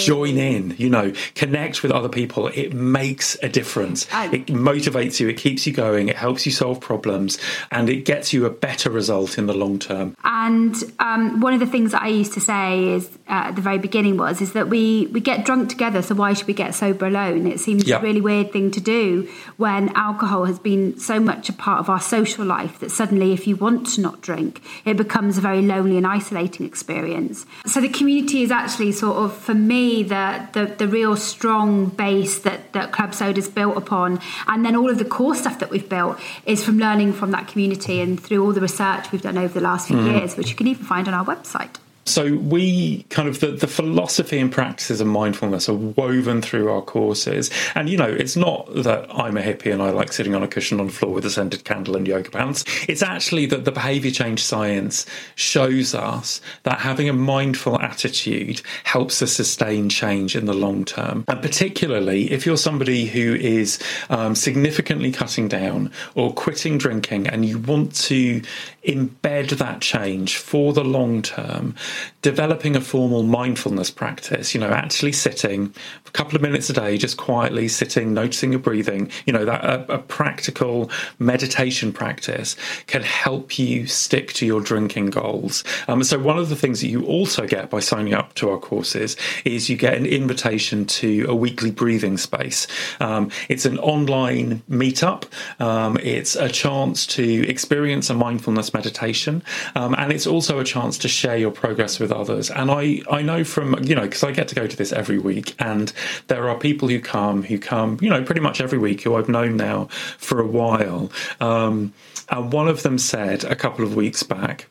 join 0.06 0.38
in. 0.38 0.76
You 0.78 0.90
know, 0.90 1.14
connect 1.36 1.84
with 1.84 1.92
other 1.92 2.10
people. 2.10 2.48
It 2.48 2.74
makes 2.74 3.38
a 3.42 3.50
difference. 3.50 4.08
it 4.14 4.48
motivates 4.48 5.20
you. 5.20 5.30
It 5.30 5.38
keeps 5.38 5.66
you 5.68 5.74
going. 5.74 6.10
It 6.10 6.16
helps 6.16 6.46
you 6.46 6.52
solve 6.52 6.80
problems, 6.80 7.38
and 7.72 7.90
it 7.90 8.06
gets 8.12 8.34
you 8.34 8.46
a 8.46 8.50
better 8.50 8.90
result 8.90 9.38
in 9.38 9.46
the 9.46 9.54
long 9.54 9.80
term. 9.80 10.08
And 10.26 10.76
um, 11.00 11.40
one 11.40 11.54
of 11.54 11.62
the 11.62 11.72
things 11.76 11.94
that 11.94 12.02
I 12.02 12.10
used 12.10 12.34
to 12.34 12.42
say 12.42 12.90
is 12.96 13.08
uh, 13.30 13.48
at 13.48 13.56
the 13.56 13.62
very 13.62 13.78
beginning 13.78 14.18
was 14.18 14.42
is 14.42 14.52
that 14.52 14.68
we 14.68 15.08
we 15.16 15.22
get 15.22 15.46
drunk 15.46 15.70
together, 15.70 16.02
so 16.02 16.14
why 16.16 16.34
should 16.34 16.50
we 16.54 16.54
get 16.54 16.76
sober 16.76 17.06
alone? 17.08 17.48
It 17.48 17.62
seems 17.62 17.88
yep. 17.88 18.02
a 18.02 18.04
really 18.04 18.20
weird 18.20 18.52
thing 18.52 18.70
to 18.72 18.82
do 18.82 19.30
when 19.56 19.84
alcohol 20.10 20.44
has 20.52 20.60
been 20.60 21.00
so 21.00 21.22
much 21.22 21.48
a 21.48 21.54
part 21.54 21.80
of 21.80 21.88
our 21.90 22.02
social 22.02 22.46
life 22.46 22.80
that 22.82 22.92
suddenly, 22.92 23.32
if 23.32 23.48
you 23.48 23.56
want 23.56 23.88
to 23.94 24.02
not 24.02 24.20
drink, 24.20 24.62
it 24.84 24.98
becomes 24.98 25.38
a 25.38 25.42
very 25.42 25.62
lonely 25.62 25.96
and 25.96 26.06
isolating 26.06 26.66
experience. 26.66 27.46
So 27.66 27.80
the 27.80 27.94
community 28.00 28.44
is 28.44 28.52
actually 28.52 28.92
sort 28.92 29.18
of 29.24 29.30
for 29.48 29.54
me 29.54 30.04
the 30.04 30.26
the, 30.52 30.66
the 30.82 30.88
real 31.00 31.16
strong 31.16 31.88
base 32.06 32.40
that 32.40 32.74
that 32.74 32.92
Club 32.92 33.14
Soda 33.14 33.40
is 33.40 33.48
built 33.48 33.78
upon, 33.78 34.20
and 34.48 34.66
then 34.66 34.76
all 34.76 34.90
of 34.90 34.98
the 34.98 35.10
core 35.18 35.36
stuff 35.44 35.60
that 35.60 35.70
we've 35.70 35.88
built 35.88 36.20
is 36.46 36.62
from 36.62 36.78
learning 36.78 37.14
from 37.14 37.32
that 37.32 37.48
community 37.48 38.01
and 38.02 38.20
through 38.20 38.44
all 38.44 38.52
the 38.52 38.62
research 38.62 39.12
we've 39.12 39.22
done 39.22 39.38
over 39.38 39.54
the 39.54 39.62
last 39.62 39.88
few 39.88 39.98
mm. 39.98 40.14
years, 40.14 40.36
which 40.36 40.50
you 40.50 40.56
can 40.56 40.68
even 40.68 40.84
find 40.84 41.08
on 41.08 41.14
our 41.14 41.26
website. 41.26 41.78
So 42.06 42.36
we 42.36 43.04
kind 43.10 43.28
of 43.28 43.40
the, 43.40 43.52
the 43.52 43.68
philosophy 43.68 44.40
and 44.40 44.52
practices 44.52 45.02
of 45.02 45.08
mindfulness 45.08 45.70
are 45.70 45.74
woven 45.74 46.42
through 46.42 46.72
our 46.72 46.82
courses. 46.82 47.50
And 47.76 47.90
you 47.90 47.98
know, 47.98 48.10
it's 48.10 48.36
not 48.36 48.74
that 48.74 49.08
I'm 49.12 49.38
a 49.38 49.42
hippie 49.42 49.72
and 49.72 49.82
I 49.82 49.92
like 49.92 50.12
sitting 50.12 50.34
on 50.34 50.44
a 50.44 50.48
cushion 50.48 50.80
on 50.80 50.88
the 50.88 50.94
floor 50.94 51.14
with 51.14 51.26
a 51.26 51.30
scented 51.30 51.64
candle 51.64 51.96
and 51.96 52.08
yoga 52.08 52.32
pants. 52.32 52.66
It's 52.88 53.04
actually 53.04 53.46
that 53.48 53.66
the 53.66 53.72
behavior 53.72 54.12
change 54.12 54.44
science 54.44 55.06
shows 55.36 55.94
us 55.94 56.42
that 56.64 56.80
having 56.80 57.08
a 57.08 57.14
mindful 57.14 57.80
attitude 57.80 58.62
helps 58.84 59.22
us 59.22 59.34
sustain 59.34 59.90
change 59.90 60.36
in 60.36 60.46
the 60.46 60.54
long 60.54 60.86
term. 60.86 61.24
And 61.28 61.42
particularly 61.42 62.32
if 62.32 62.46
you're 62.46 62.58
somebody 62.58 63.06
who 63.06 63.36
is 63.36 63.80
um, 64.10 64.36
significantly 64.36 65.12
cutting 65.12 65.48
down 65.48 65.92
or 66.16 66.34
quitting 66.34 66.78
drinking 66.78 67.28
and 67.28 67.46
you 67.46 67.60
want 67.60 67.94
to 67.96 68.42
embed 68.84 69.58
that 69.58 69.82
change 69.82 70.38
for 70.38 70.74
the 70.74 70.84
long 70.84 71.22
term, 71.22 71.76
developing 72.22 72.76
a 72.76 72.82
formal 72.82 73.24
mindfulness 73.24 73.90
practice, 73.90 74.54
you 74.54 74.62
know, 74.62 74.70
actually 74.70 75.12
sitting 75.12 75.74
a 76.06 76.12
couple 76.12 76.36
of 76.36 76.42
minutes 76.42 76.70
a 76.70 76.74
day, 76.74 76.98
just 76.98 77.18
quietly 77.18 77.68
sitting, 77.68 78.14
noticing 78.14 78.52
your 78.52 78.60
breathing, 78.60 79.10
you 79.26 79.34
know, 79.34 79.44
that 79.44 79.64
a, 79.64 79.96
a 79.96 79.98
practical 79.98 80.90
meditation 81.18 81.92
practice 81.92 82.56
can 82.86 83.02
help 83.02 83.58
you 83.58 83.88
stick 83.88 84.34
to 84.34 84.46
your 84.46 84.62
drinking 84.62 85.08
goals. 85.08 85.64
Um, 85.88 86.04
so, 86.04 86.20
one 86.20 86.38
of 86.38 86.50
the 86.50 86.56
things 86.56 86.82
that 86.82 86.88
you 86.88 87.06
also 87.06 87.48
get 87.48 87.70
by 87.70 87.80
signing 87.80 88.14
up 88.14 88.36
to 88.36 88.50
our 88.50 88.60
courses 88.60 89.18
is 89.44 89.70
you 89.70 89.76
get 89.76 89.96
an 89.96 90.06
invitation 90.06 90.86
to 90.86 91.26
a 91.28 91.36
weekly 91.36 91.72
breathing 91.72 92.18
space. 92.18 92.68
Um, 93.00 93.32
it's 93.50 93.66
an 93.66 93.80
online 93.80 94.62
meetup, 94.70 95.26
um, 95.60 95.98
it's 96.04 96.36
a 96.36 96.50
chance 96.50 97.08
to 97.08 97.50
experience 97.50 98.10
a 98.10 98.14
mindfulness 98.14 98.74
meditation, 98.74 99.44
um, 99.76 99.96
and 99.98 100.12
it's 100.12 100.28
also 100.28 100.60
a 100.60 100.64
chance 100.64 101.00
to 101.00 101.08
share 101.08 101.38
your 101.38 101.52
progress 101.52 102.00
with 102.00 102.11
with 102.12 102.30
others. 102.30 102.52
And 102.52 102.70
I, 102.70 103.02
I 103.10 103.22
know 103.22 103.44
from, 103.44 103.84
you 103.84 103.96
know, 103.96 104.04
because 104.04 104.24
I 104.24 104.32
get 104.32 104.48
to 104.50 104.56
go 104.56 104.68
to 104.68 104.78
this 104.78 104.92
every 104.92 105.18
week, 105.18 105.56
and 105.60 105.92
there 106.28 106.50
are 106.50 106.58
people 106.58 106.88
who 106.88 107.00
come, 107.00 107.44
who 107.44 107.58
come, 107.58 107.98
you 108.02 108.10
know, 108.10 108.24
pretty 108.24 108.42
much 108.42 108.62
every 108.62 108.78
week 108.78 109.02
who 109.02 109.16
I've 109.16 109.30
known 109.30 109.58
now 109.58 109.86
for 110.18 110.40
a 110.40 110.48
while. 110.48 111.12
Um, 111.40 111.94
and 112.30 112.52
one 112.52 112.68
of 112.68 112.84
them 112.84 112.98
said 112.98 113.44
a 113.44 113.56
couple 113.56 113.86
of 113.86 113.96
weeks 113.96 114.24
back, 114.24 114.68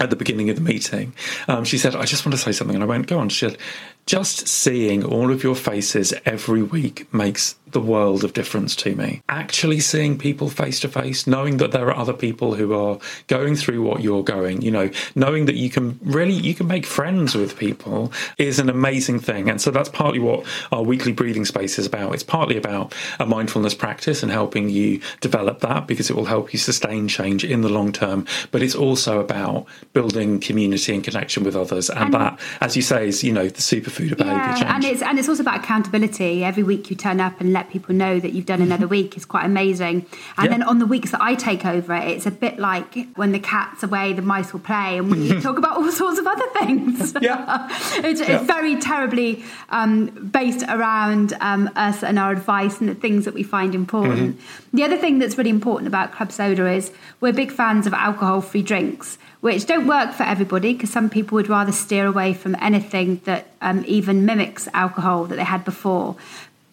at 0.00 0.10
the 0.10 0.16
beginning 0.16 0.50
of 0.50 0.56
the 0.56 0.62
meeting, 0.62 1.14
um, 1.46 1.62
she 1.62 1.78
said, 1.78 1.94
I 1.94 2.04
just 2.04 2.26
want 2.26 2.34
to 2.34 2.42
say 2.42 2.50
something. 2.50 2.74
And 2.74 2.82
I 2.82 2.86
went, 2.86 3.06
Go 3.06 3.20
on. 3.20 3.28
She 3.28 3.48
said, 3.48 3.58
Just 4.06 4.46
seeing 4.46 5.02
all 5.02 5.32
of 5.32 5.42
your 5.42 5.54
faces 5.54 6.12
every 6.26 6.62
week 6.62 7.12
makes 7.12 7.56
the 7.74 7.80
world 7.80 8.22
of 8.22 8.32
difference 8.32 8.76
to 8.76 8.94
me. 8.94 9.20
Actually 9.28 9.80
seeing 9.80 10.16
people 10.16 10.48
face 10.48 10.80
to 10.80 10.88
face, 10.88 11.26
knowing 11.26 11.56
that 11.56 11.72
there 11.72 11.88
are 11.88 11.96
other 11.96 12.12
people 12.12 12.54
who 12.54 12.72
are 12.72 12.98
going 13.26 13.56
through 13.56 13.82
what 13.82 14.00
you're 14.00 14.22
going, 14.22 14.62
you 14.62 14.70
know, 14.70 14.90
knowing 15.14 15.46
that 15.46 15.56
you 15.56 15.68
can 15.68 15.98
really 16.02 16.32
you 16.32 16.54
can 16.54 16.68
make 16.68 16.86
friends 16.86 17.34
with 17.34 17.58
people 17.58 18.12
is 18.38 18.58
an 18.58 18.70
amazing 18.70 19.18
thing. 19.18 19.50
And 19.50 19.60
so 19.60 19.70
that's 19.70 19.88
partly 19.88 20.20
what 20.20 20.46
our 20.70 20.82
weekly 20.82 21.12
breathing 21.12 21.44
space 21.44 21.78
is 21.78 21.86
about. 21.86 22.14
It's 22.14 22.22
partly 22.22 22.56
about 22.56 22.94
a 23.18 23.26
mindfulness 23.26 23.74
practice 23.74 24.22
and 24.22 24.30
helping 24.30 24.70
you 24.70 25.00
develop 25.20 25.60
that 25.60 25.88
because 25.88 26.10
it 26.10 26.16
will 26.16 26.26
help 26.26 26.52
you 26.52 26.58
sustain 26.60 27.08
change 27.08 27.44
in 27.44 27.62
the 27.62 27.68
long 27.68 27.90
term. 27.90 28.24
But 28.52 28.62
it's 28.62 28.76
also 28.76 29.18
about 29.18 29.66
building 29.92 30.38
community 30.38 30.94
and 30.94 31.02
connection 31.02 31.42
with 31.42 31.56
others. 31.56 31.90
And, 31.90 32.04
and 32.04 32.14
that, 32.14 32.40
as 32.60 32.76
you 32.76 32.82
say, 32.82 33.08
is, 33.08 33.24
you 33.24 33.32
know, 33.32 33.48
the 33.48 33.62
superfood 33.62 33.93
behaviour 33.96 34.16
yeah, 34.18 34.54
change. 34.54 34.70
And 34.70 34.84
it's 34.84 35.02
and 35.02 35.18
it's 35.18 35.28
also 35.28 35.42
about 35.42 35.64
accountability. 35.64 36.44
Every 36.44 36.62
week 36.62 36.90
you 36.90 36.96
turn 36.96 37.20
up 37.20 37.40
and 37.40 37.52
let 37.52 37.64
let 37.64 37.72
people 37.72 37.94
know 37.94 38.20
that 38.20 38.32
you've 38.32 38.46
done 38.46 38.62
another 38.62 38.86
week 38.86 39.16
is 39.16 39.24
quite 39.24 39.44
amazing. 39.44 40.06
And 40.36 40.46
yeah. 40.46 40.48
then 40.48 40.62
on 40.62 40.78
the 40.78 40.86
weeks 40.86 41.10
that 41.12 41.22
I 41.22 41.34
take 41.34 41.64
over, 41.64 41.94
it's 41.94 42.26
a 42.26 42.30
bit 42.30 42.58
like 42.58 43.08
when 43.16 43.32
the 43.32 43.38
cat's 43.38 43.82
away, 43.82 44.12
the 44.12 44.22
mice 44.22 44.52
will 44.52 44.60
play, 44.60 44.98
and 44.98 45.10
we 45.10 45.40
talk 45.40 45.58
about 45.58 45.78
all 45.78 45.90
sorts 46.02 46.18
of 46.18 46.26
other 46.26 46.48
things. 46.58 47.14
Yeah, 47.24 47.68
it's, 48.04 48.20
yeah. 48.20 48.36
it's, 48.36 48.44
very 48.44 48.76
terribly 48.78 49.44
um, 49.70 50.06
based 50.30 50.62
around 50.68 51.32
um, 51.40 51.70
us 51.74 52.02
and 52.02 52.18
our 52.18 52.32
advice 52.32 52.80
and 52.80 52.88
the 52.88 52.94
things 52.94 53.24
that 53.24 53.32
we 53.32 53.42
find 53.42 53.74
important. 53.74 54.36
Mm-hmm. 54.36 54.76
The 54.76 54.84
other 54.84 54.98
thing 54.98 55.20
that's 55.20 55.38
really 55.38 55.50
important 55.50 55.88
about 55.88 56.12
Club 56.12 56.32
Soda 56.32 56.70
is 56.70 56.92
we're 57.20 57.32
big 57.32 57.50
fans 57.50 57.86
of 57.86 57.94
alcohol-free 57.94 58.62
drinks 58.62 59.16
which 59.44 59.66
don't 59.66 59.86
work 59.86 60.14
for 60.14 60.22
everybody 60.22 60.72
because 60.72 60.88
some 60.88 61.10
people 61.10 61.36
would 61.36 61.50
rather 61.50 61.70
steer 61.70 62.06
away 62.06 62.32
from 62.32 62.56
anything 62.62 63.20
that 63.24 63.46
um, 63.60 63.84
even 63.86 64.24
mimics 64.24 64.68
alcohol 64.72 65.26
that 65.26 65.36
they 65.36 65.44
had 65.44 65.62
before. 65.66 66.16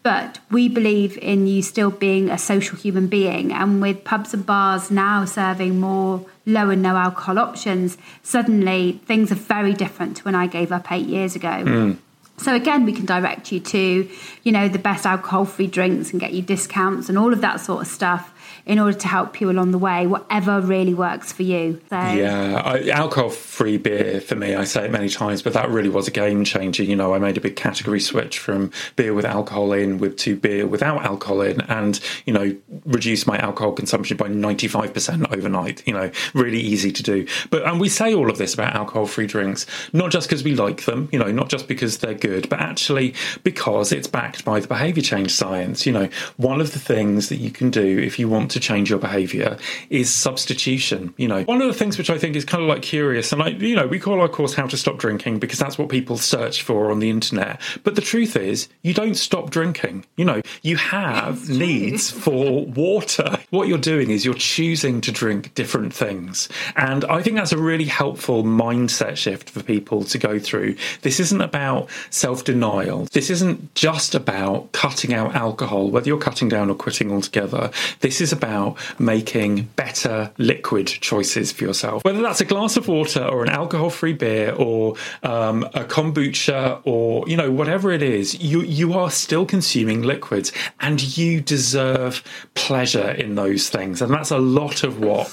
But 0.03 0.39
we 0.49 0.69
believe 0.69 1.17
in 1.17 1.47
you 1.47 1.63
still 1.63 1.91
being 1.91 2.29
a 2.29 2.37
social 2.37 2.77
human 2.77 3.07
being. 3.07 3.51
And 3.51 3.81
with 3.81 4.05
pubs 4.05 4.33
and 4.33 4.45
bars 4.45 4.89
now 4.89 5.25
serving 5.25 5.81
more 5.81 6.25
low 6.45 6.69
and 6.69 6.81
no 6.81 6.95
alcohol 6.95 7.39
options, 7.39 7.97
suddenly 8.23 9.01
things 9.05 9.33
are 9.33 9.35
very 9.35 9.73
different 9.73 10.15
to 10.17 10.23
when 10.23 10.33
I 10.33 10.47
gave 10.47 10.71
up 10.71 10.93
eight 10.93 11.07
years 11.07 11.35
ago. 11.35 11.49
Mm. 11.49 11.97
So 12.37 12.55
again, 12.55 12.85
we 12.85 12.93
can 12.93 13.05
direct 13.05 13.51
you 13.51 13.59
to, 13.59 14.09
you 14.43 14.51
know, 14.53 14.69
the 14.69 14.79
best 14.79 15.05
alcohol-free 15.05 15.67
drinks 15.67 16.11
and 16.11 16.21
get 16.21 16.31
you 16.31 16.41
discounts 16.41 17.09
and 17.09 17.17
all 17.17 17.33
of 17.33 17.41
that 17.41 17.59
sort 17.59 17.81
of 17.81 17.87
stuff 17.87 18.33
in 18.65 18.79
order 18.79 18.97
to 18.97 19.07
help 19.07 19.41
you 19.41 19.49
along 19.49 19.71
the 19.71 19.77
way, 19.77 20.07
whatever 20.07 20.61
really 20.61 20.93
works 20.93 21.31
for 21.31 21.43
you. 21.43 21.81
So. 21.89 21.99
Yeah, 21.99 22.61
alcohol 22.93 23.29
free 23.29 23.77
beer 23.77 24.21
for 24.21 24.35
me, 24.35 24.55
I 24.55 24.63
say 24.63 24.85
it 24.85 24.91
many 24.91 25.09
times, 25.09 25.41
but 25.41 25.53
that 25.53 25.69
really 25.69 25.89
was 25.89 26.07
a 26.07 26.11
game 26.11 26.43
changer. 26.43 26.83
You 26.83 26.95
know, 26.95 27.13
I 27.13 27.19
made 27.19 27.37
a 27.37 27.41
big 27.41 27.55
category 27.55 27.99
switch 27.99 28.39
from 28.39 28.71
beer 28.95 29.13
with 29.13 29.25
alcohol 29.25 29.73
in 29.73 29.97
with 29.97 30.17
to 30.17 30.35
beer 30.35 30.67
without 30.67 31.03
alcohol 31.03 31.41
in 31.41 31.61
and, 31.61 31.99
you 32.25 32.33
know, 32.33 32.55
reduced 32.85 33.27
my 33.27 33.37
alcohol 33.37 33.71
consumption 33.71 34.17
by 34.17 34.27
95% 34.27 35.33
overnight. 35.33 35.85
You 35.87 35.93
know, 35.93 36.11
really 36.33 36.59
easy 36.59 36.91
to 36.91 37.03
do. 37.03 37.27
But, 37.49 37.63
and 37.63 37.79
we 37.79 37.89
say 37.89 38.13
all 38.13 38.29
of 38.29 38.37
this 38.37 38.53
about 38.53 38.75
alcohol 38.75 39.05
free 39.05 39.27
drinks, 39.27 39.65
not 39.93 40.11
just 40.11 40.27
because 40.27 40.43
we 40.43 40.55
like 40.55 40.85
them, 40.85 41.09
you 41.11 41.19
know, 41.19 41.31
not 41.31 41.49
just 41.49 41.67
because 41.67 41.97
they're 41.97 42.13
good, 42.13 42.49
but 42.49 42.59
actually 42.59 43.13
because 43.43 43.91
it's 43.91 44.07
backed 44.07 44.45
by 44.45 44.59
the 44.59 44.67
behavior 44.67 45.03
change 45.03 45.31
science. 45.31 45.85
You 45.85 45.93
know, 45.93 46.09
one 46.37 46.61
of 46.61 46.73
the 46.73 46.79
things 46.79 47.29
that 47.29 47.37
you 47.37 47.51
can 47.51 47.69
do 47.69 47.99
if 47.99 48.19
you 48.19 48.29
want 48.29 48.50
to 48.51 48.59
change 48.59 48.89
your 48.89 48.99
behavior 48.99 49.57
is 49.89 50.13
substitution. 50.13 51.13
You 51.17 51.27
know, 51.27 51.43
one 51.43 51.61
of 51.61 51.67
the 51.67 51.73
things 51.73 51.97
which 51.97 52.09
I 52.09 52.17
think 52.17 52.35
is 52.35 52.45
kind 52.45 52.63
of 52.63 52.69
like 52.69 52.81
curious, 52.81 53.31
and 53.31 53.39
like, 53.39 53.59
you 53.59 53.75
know, 53.75 53.87
we 53.87 53.99
call 53.99 54.21
our 54.21 54.29
course 54.29 54.53
How 54.53 54.67
to 54.67 54.77
Stop 54.77 54.97
Drinking 54.97 55.39
because 55.39 55.59
that's 55.59 55.77
what 55.77 55.89
people 55.89 56.17
search 56.17 56.61
for 56.61 56.91
on 56.91 56.99
the 56.99 57.09
internet. 57.09 57.59
But 57.83 57.95
the 57.95 58.01
truth 58.01 58.35
is, 58.35 58.69
you 58.81 58.93
don't 58.93 59.15
stop 59.15 59.49
drinking. 59.49 60.05
You 60.17 60.25
know, 60.25 60.41
you 60.61 60.77
have 60.77 61.49
needs 61.49 62.09
for 62.11 62.65
water. 62.65 63.39
What 63.49 63.67
you're 63.67 63.77
doing 63.77 64.09
is 64.09 64.25
you're 64.25 64.33
choosing 64.33 65.01
to 65.01 65.11
drink 65.11 65.53
different 65.55 65.93
things. 65.93 66.49
And 66.75 67.05
I 67.05 67.21
think 67.21 67.35
that's 67.35 67.51
a 67.51 67.57
really 67.57 67.85
helpful 67.85 68.43
mindset 68.43 69.17
shift 69.17 69.49
for 69.49 69.63
people 69.63 70.03
to 70.05 70.17
go 70.17 70.39
through. 70.39 70.75
This 71.01 71.19
isn't 71.19 71.41
about 71.41 71.89
self 72.09 72.43
denial. 72.43 73.07
This 73.11 73.29
isn't 73.29 73.73
just 73.75 74.15
about 74.15 74.71
cutting 74.71 75.13
out 75.13 75.35
alcohol, 75.35 75.89
whether 75.89 76.07
you're 76.07 76.17
cutting 76.17 76.49
down 76.49 76.69
or 76.69 76.75
quitting 76.75 77.11
altogether. 77.11 77.71
This 77.99 78.21
is 78.21 78.31
about 78.41 78.77
making 78.99 79.63
better 79.75 80.31
liquid 80.37 80.87
choices 80.87 81.51
for 81.51 81.63
yourself. 81.63 82.03
Whether 82.03 82.21
that's 82.21 82.41
a 82.41 82.45
glass 82.45 82.75
of 82.75 82.87
water 82.87 83.23
or 83.23 83.43
an 83.43 83.49
alcohol 83.49 83.91
free 83.91 84.13
beer 84.13 84.53
or 84.53 84.95
um, 85.21 85.63
a 85.75 85.83
kombucha 85.83 86.81
or, 86.83 87.27
you 87.27 87.37
know, 87.37 87.51
whatever 87.51 87.91
it 87.91 88.01
is, 88.01 88.41
you, 88.41 88.61
you 88.61 88.93
are 88.93 89.11
still 89.11 89.45
consuming 89.45 90.01
liquids 90.01 90.51
and 90.79 91.17
you 91.17 91.39
deserve 91.39 92.23
pleasure 92.55 93.11
in 93.11 93.35
those 93.35 93.69
things. 93.69 94.01
And 94.01 94.11
that's 94.11 94.31
a 94.31 94.39
lot 94.39 94.83
of 94.83 94.99
what 94.99 95.27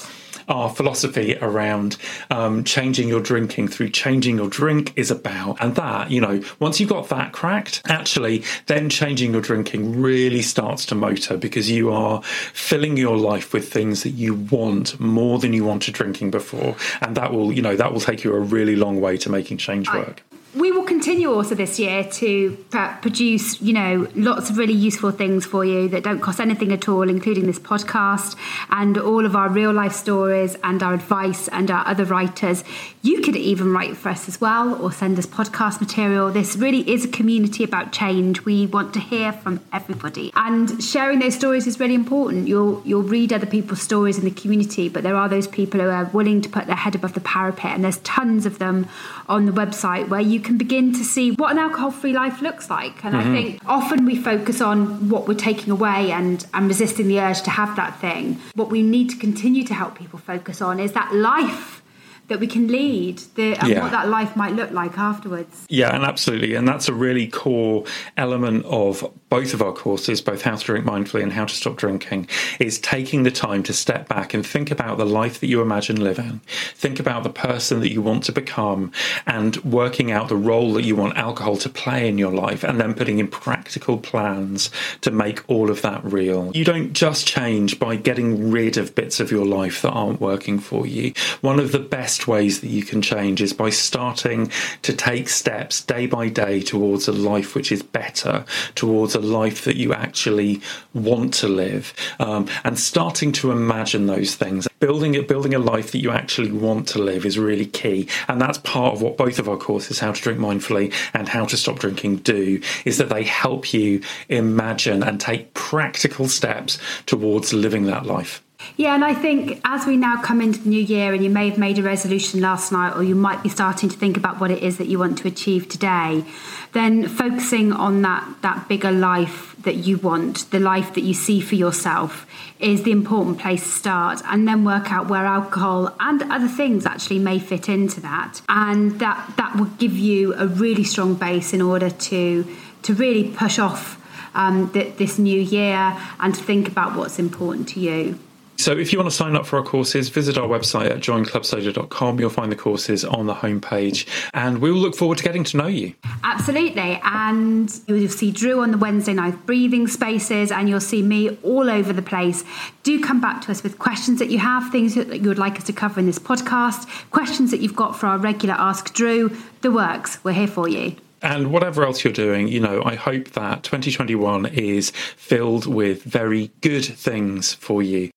our 0.49 0.69
philosophy 0.69 1.37
around 1.41 1.97
um, 2.29 2.63
changing 2.63 3.07
your 3.07 3.21
drinking 3.21 3.67
through 3.67 3.89
changing 3.89 4.37
your 4.37 4.49
drink 4.49 4.93
is 4.95 5.11
about. 5.11 5.57
And 5.61 5.75
that, 5.75 6.11
you 6.11 6.19
know, 6.19 6.41
once 6.59 6.79
you've 6.79 6.89
got 6.89 7.09
that 7.09 7.31
cracked, 7.31 7.81
actually, 7.87 8.43
then 8.65 8.89
changing 8.89 9.33
your 9.33 9.41
drinking 9.41 10.01
really 10.01 10.41
starts 10.41 10.85
to 10.87 10.95
motor 10.95 11.37
because 11.37 11.69
you 11.69 11.91
are 11.91 12.21
filling 12.23 12.97
your 12.97 13.17
life 13.17 13.53
with 13.53 13.71
things 13.71 14.03
that 14.03 14.11
you 14.11 14.35
want 14.35 14.99
more 14.99 15.39
than 15.39 15.53
you 15.53 15.63
wanted 15.63 15.93
drinking 15.93 16.31
before. 16.31 16.75
And 17.01 17.15
that 17.15 17.31
will, 17.31 17.53
you 17.53 17.61
know, 17.61 17.75
that 17.75 17.93
will 17.93 18.01
take 18.01 18.23
you 18.23 18.33
a 18.33 18.39
really 18.39 18.75
long 18.75 18.99
way 18.99 19.17
to 19.17 19.29
making 19.29 19.57
change 19.57 19.89
work 19.93 20.23
we 20.55 20.71
will 20.71 20.83
continue 20.83 21.31
also 21.31 21.53
this 21.53 21.79
year 21.79 22.03
to 22.03 22.57
produce, 23.01 23.61
you 23.61 23.71
know, 23.71 24.07
lots 24.15 24.49
of 24.49 24.57
really 24.57 24.73
useful 24.73 25.11
things 25.11 25.45
for 25.45 25.63
you 25.63 25.87
that 25.89 26.03
don't 26.03 26.21
cost 26.21 26.39
anything 26.39 26.71
at 26.71 26.89
all, 26.89 27.07
including 27.07 27.45
this 27.45 27.59
podcast 27.59 28.35
and 28.71 28.97
all 28.97 29.25
of 29.25 29.35
our 29.35 29.49
real 29.49 29.71
life 29.71 29.93
stories 29.93 30.38
and 30.63 30.81
our 30.81 30.93
advice 30.93 31.47
and 31.49 31.69
our 31.69 31.85
other 31.87 32.05
writers. 32.05 32.63
You 33.01 33.21
could 33.21 33.35
even 33.35 33.73
write 33.73 33.97
for 33.97 34.09
us 34.09 34.27
as 34.27 34.39
well 34.39 34.81
or 34.81 34.91
send 34.91 35.17
us 35.19 35.25
podcast 35.25 35.79
material. 35.79 36.31
This 36.31 36.55
really 36.55 36.89
is 36.89 37.05
a 37.05 37.07
community 37.07 37.63
about 37.63 37.91
change. 37.91 38.45
We 38.45 38.65
want 38.67 38.93
to 38.93 38.99
hear 38.99 39.31
from 39.31 39.59
everybody. 39.73 40.31
And 40.35 40.81
sharing 40.83 41.19
those 41.19 41.35
stories 41.35 41.67
is 41.67 41.79
really 41.79 41.95
important. 41.95 42.47
You'll 42.47 42.81
you'll 42.85 43.03
read 43.03 43.33
other 43.33 43.45
people's 43.45 43.81
stories 43.81 44.17
in 44.17 44.25
the 44.25 44.31
community, 44.31 44.89
but 44.89 45.03
there 45.03 45.15
are 45.15 45.29
those 45.29 45.47
people 45.47 45.79
who 45.79 45.89
are 45.89 46.05
willing 46.05 46.41
to 46.41 46.49
put 46.49 46.67
their 46.67 46.75
head 46.75 46.95
above 46.95 47.13
the 47.13 47.21
parapet 47.21 47.71
and 47.71 47.83
there's 47.83 47.97
tons 47.99 48.45
of 48.45 48.59
them 48.59 48.87
on 49.27 49.45
the 49.45 49.51
website 49.51 50.09
where 50.09 50.19
you 50.19 50.39
can 50.39 50.57
begin 50.57 50.91
to 50.93 51.03
see 51.03 51.31
what 51.31 51.51
an 51.51 51.57
alcohol 51.57 51.91
free 51.91 52.13
life 52.13 52.41
looks 52.41 52.69
like. 52.69 53.03
And 53.05 53.15
mm-hmm. 53.15 53.29
I 53.29 53.33
think 53.33 53.61
often 53.65 54.05
we 54.05 54.15
focus 54.15 54.61
on 54.61 55.09
what 55.09 55.27
we're 55.27 55.35
taking 55.35 55.71
away 55.71 56.11
and, 56.11 56.45
and 56.53 56.67
resisting 56.67 57.07
the 57.07 57.19
urge 57.19 57.41
to 57.43 57.49
have 57.49 57.75
that 57.75 57.99
thing. 57.99 58.39
What 58.55 58.69
we 58.69 58.81
need 58.81 59.09
to 59.11 59.17
continue 59.17 59.63
to 59.65 59.73
help 59.73 59.97
people 59.97 60.19
focus 60.29 60.61
on 60.61 60.79
is 60.79 60.91
that 60.93 61.13
life 61.13 61.81
that 62.27 62.39
we 62.39 62.45
can 62.45 62.67
lead 62.67 63.17
the, 63.35 63.55
and 63.55 63.69
yeah. 63.69 63.81
what 63.81 63.91
that 63.91 64.07
life 64.07 64.35
might 64.35 64.53
look 64.53 64.69
like 64.69 64.97
afterwards. 64.97 65.65
Yeah, 65.67 65.95
and 65.95 66.03
absolutely. 66.03 66.53
And 66.53 66.67
that's 66.67 66.87
a 66.87 66.93
really 66.93 67.27
core 67.27 67.85
element 68.15 68.65
of 68.65 69.11
both 69.29 69.53
of 69.53 69.61
our 69.61 69.73
courses, 69.73 70.21
both 70.21 70.41
How 70.41 70.55
to 70.55 70.65
Drink 70.65 70.85
Mindfully 70.85 71.23
and 71.23 71.33
How 71.33 71.45
to 71.45 71.53
Stop 71.53 71.77
Drinking, 71.77 72.27
is 72.59 72.79
taking 72.79 73.23
the 73.23 73.31
time 73.31 73.63
to 73.63 73.73
step 73.73 74.07
back 74.07 74.33
and 74.33 74.45
think 74.45 74.71
about 74.71 74.97
the 74.97 75.05
life 75.05 75.39
that 75.39 75.47
you 75.47 75.61
imagine 75.61 76.01
living. 76.03 76.41
Think 76.73 76.99
about 76.99 77.23
the 77.23 77.29
person 77.29 77.79
that 77.81 77.91
you 77.91 78.01
want 78.01 78.23
to 78.25 78.31
become 78.31 78.91
and 79.27 79.57
working 79.57 80.11
out 80.11 80.29
the 80.29 80.35
role 80.35 80.73
that 80.73 80.83
you 80.83 80.95
want 80.95 81.17
alcohol 81.17 81.57
to 81.57 81.69
play 81.69 82.07
in 82.07 82.17
your 82.17 82.31
life 82.31 82.63
and 82.63 82.79
then 82.79 82.93
putting 82.93 83.19
in 83.19 83.27
practical 83.27 83.97
plans 83.97 84.71
to 85.01 85.11
make 85.11 85.47
all 85.49 85.69
of 85.69 85.81
that 85.83 86.03
real. 86.03 86.51
You 86.55 86.65
don't 86.65 86.93
just 86.93 87.27
change 87.27 87.79
by 87.79 87.95
getting 87.95 88.51
rid 88.51 88.77
of 88.77 88.95
bits 88.95 89.19
of 89.19 89.31
your 89.31 89.45
life 89.45 89.81
that 89.81 89.91
aren't 89.91 90.19
working 90.19 90.59
for 90.59 90.87
you. 90.87 91.13
One 91.41 91.59
of 91.59 91.71
the 91.71 91.79
best 91.79 92.27
ways 92.27 92.61
that 92.61 92.69
you 92.69 92.83
can 92.83 93.01
change 93.01 93.41
is 93.41 93.53
by 93.53 93.69
starting 93.69 94.51
to 94.81 94.93
take 94.93 95.29
steps 95.29 95.81
day 95.81 96.07
by 96.07 96.29
day 96.29 96.61
towards 96.61 97.07
a 97.07 97.11
life 97.11 97.55
which 97.55 97.71
is 97.71 97.83
better, 97.83 98.45
towards 98.75 99.15
a 99.15 99.18
life 99.19 99.63
that 99.65 99.77
you 99.77 99.93
actually 99.93 100.61
want 100.93 101.33
to 101.35 101.47
live, 101.47 101.93
um, 102.19 102.47
and 102.63 102.79
starting 102.79 103.31
to 103.33 103.51
imagine 103.51 104.07
those 104.07 104.35
things. 104.35 104.67
Building 104.79 105.15
it, 105.15 105.27
building 105.27 105.53
a 105.53 105.59
life 105.59 105.91
that 105.91 105.99
you 105.99 106.11
actually 106.11 106.51
want 106.51 106.87
to 106.89 106.99
live 106.99 107.25
is 107.25 107.37
really 107.37 107.65
key, 107.65 108.07
and 108.27 108.41
that's 108.41 108.57
part 108.59 108.93
of 108.93 109.01
what 109.01 109.17
both 109.17 109.39
of 109.39 109.49
our 109.49 109.57
courses, 109.57 109.99
How 109.99 110.11
to 110.11 110.21
Drink 110.21 110.39
Mindfully 110.39 110.93
and 111.13 111.27
How 111.27 111.45
to 111.45 111.57
Stop 111.57 111.79
Drinking, 111.79 112.17
do. 112.17 112.61
Is 112.85 112.97
that 112.97 113.09
they 113.09 113.23
help 113.23 113.73
you 113.73 114.01
imagine 114.29 115.03
and 115.03 115.19
take 115.19 115.53
practical 115.53 116.27
steps 116.27 116.77
towards 117.05 117.53
living 117.53 117.85
that 117.85 118.05
life. 118.05 118.41
Yeah, 118.79 118.95
and 118.95 119.03
I 119.03 119.13
think 119.13 119.59
as 119.65 119.85
we 119.85 119.97
now 119.97 120.21
come 120.21 120.39
into 120.39 120.59
the 120.61 120.69
new 120.69 120.81
year, 120.81 121.13
and 121.13 121.21
you 121.21 121.29
may 121.29 121.49
have 121.49 121.57
made 121.57 121.77
a 121.79 121.83
resolution 121.83 122.39
last 122.39 122.71
night, 122.71 122.95
or 122.95 123.03
you 123.03 123.13
might 123.13 123.43
be 123.43 123.49
starting 123.49 123.89
to 123.89 123.97
think 123.97 124.15
about 124.15 124.39
what 124.39 124.51
it 124.51 124.63
is 124.63 124.77
that 124.77 124.87
you 124.87 124.97
want 124.97 125.17
to 125.17 125.27
achieve 125.27 125.67
today, 125.67 126.23
then 126.71 127.05
focusing 127.05 127.73
on 127.73 128.03
that 128.03 128.25
that 128.41 128.69
bigger 128.69 128.89
life 128.89 129.53
that 129.63 129.75
you 129.75 129.97
want, 129.97 130.49
the 130.51 130.61
life 130.61 130.93
that 130.93 131.01
you 131.01 131.13
see 131.13 131.41
for 131.41 131.55
yourself, 131.55 132.25
is 132.61 132.83
the 132.83 132.91
important 132.93 133.37
place 133.37 133.63
to 133.63 133.69
start, 133.69 134.21
and 134.27 134.47
then 134.47 134.63
work 134.63 134.93
out 134.93 135.09
where 135.09 135.25
alcohol 135.25 135.93
and 135.99 136.23
other 136.31 136.47
things 136.47 136.85
actually 136.85 137.19
may 137.19 137.37
fit 137.37 137.67
into 137.67 137.99
that, 137.99 138.41
and 138.47 138.97
that 139.01 139.33
that 139.35 139.57
will 139.57 139.71
give 139.77 139.97
you 139.97 140.33
a 140.35 140.47
really 140.47 140.85
strong 140.85 141.15
base 141.15 141.51
in 141.51 141.61
order 141.61 141.89
to 141.89 142.45
to 142.83 142.93
really 142.93 143.29
push 143.29 143.59
off 143.59 143.97
um, 144.35 144.71
th- 144.71 144.95
this 144.95 145.19
new 145.19 145.41
year 145.41 145.97
and 146.21 146.33
to 146.33 146.41
think 146.41 146.69
about 146.69 146.95
what's 146.95 147.19
important 147.19 147.67
to 147.67 147.81
you. 147.81 148.17
So, 148.59 148.77
if 148.77 148.91
you 148.91 148.99
want 148.99 149.09
to 149.09 149.15
sign 149.15 149.37
up 149.37 149.45
for 149.45 149.57
our 149.57 149.63
courses, 149.63 150.09
visit 150.09 150.37
our 150.37 150.45
website 150.45 150.91
at 150.91 150.97
joinclubsoda.com. 150.97 152.19
You'll 152.19 152.29
find 152.29 152.51
the 152.51 152.57
courses 152.57 153.05
on 153.05 153.25
the 153.25 153.33
homepage, 153.33 154.05
and 154.33 154.57
we 154.57 154.69
will 154.69 154.81
look 154.81 154.97
forward 154.97 155.17
to 155.19 155.23
getting 155.23 155.45
to 155.45 155.55
know 155.55 155.67
you. 155.67 155.95
Absolutely. 156.25 156.99
And 157.05 157.73
you'll 157.87 158.09
see 158.09 158.31
Dru 158.31 158.59
on 158.59 158.71
the 158.71 158.77
Wednesday 158.77 159.13
night 159.13 159.45
breathing 159.45 159.87
spaces, 159.87 160.51
and 160.51 160.67
you'll 160.67 160.81
see 160.81 161.01
me 161.01 161.37
all 161.41 161.69
over 161.69 161.93
the 161.93 162.01
place. 162.01 162.43
Do 162.83 163.01
come 163.01 163.21
back 163.21 163.39
to 163.43 163.51
us 163.51 163.63
with 163.63 163.79
questions 163.79 164.19
that 164.19 164.29
you 164.29 164.39
have, 164.39 164.69
things 164.73 164.93
that 164.95 165.21
you 165.21 165.29
would 165.29 165.39
like 165.39 165.55
us 165.55 165.63
to 165.63 165.73
cover 165.73 166.01
in 166.01 166.05
this 166.05 166.19
podcast, 166.19 166.85
questions 167.11 167.51
that 167.51 167.61
you've 167.61 167.77
got 167.77 167.95
for 167.95 168.07
our 168.07 168.17
regular 168.17 168.55
Ask 168.55 168.93
Dru. 168.93 169.37
The 169.61 169.71
works. 169.71 170.21
We're 170.25 170.33
here 170.33 170.47
for 170.47 170.67
you. 170.67 170.97
And 171.21 171.53
whatever 171.53 171.85
else 171.85 172.03
you're 172.03 172.11
doing, 172.11 172.49
you 172.49 172.59
know, 172.59 172.83
I 172.83 172.95
hope 172.95 173.29
that 173.31 173.63
2021 173.63 174.47
is 174.47 174.89
filled 174.89 175.65
with 175.65 176.03
very 176.03 176.51
good 176.59 176.83
things 176.83 177.53
for 177.53 177.81
you. 177.81 178.11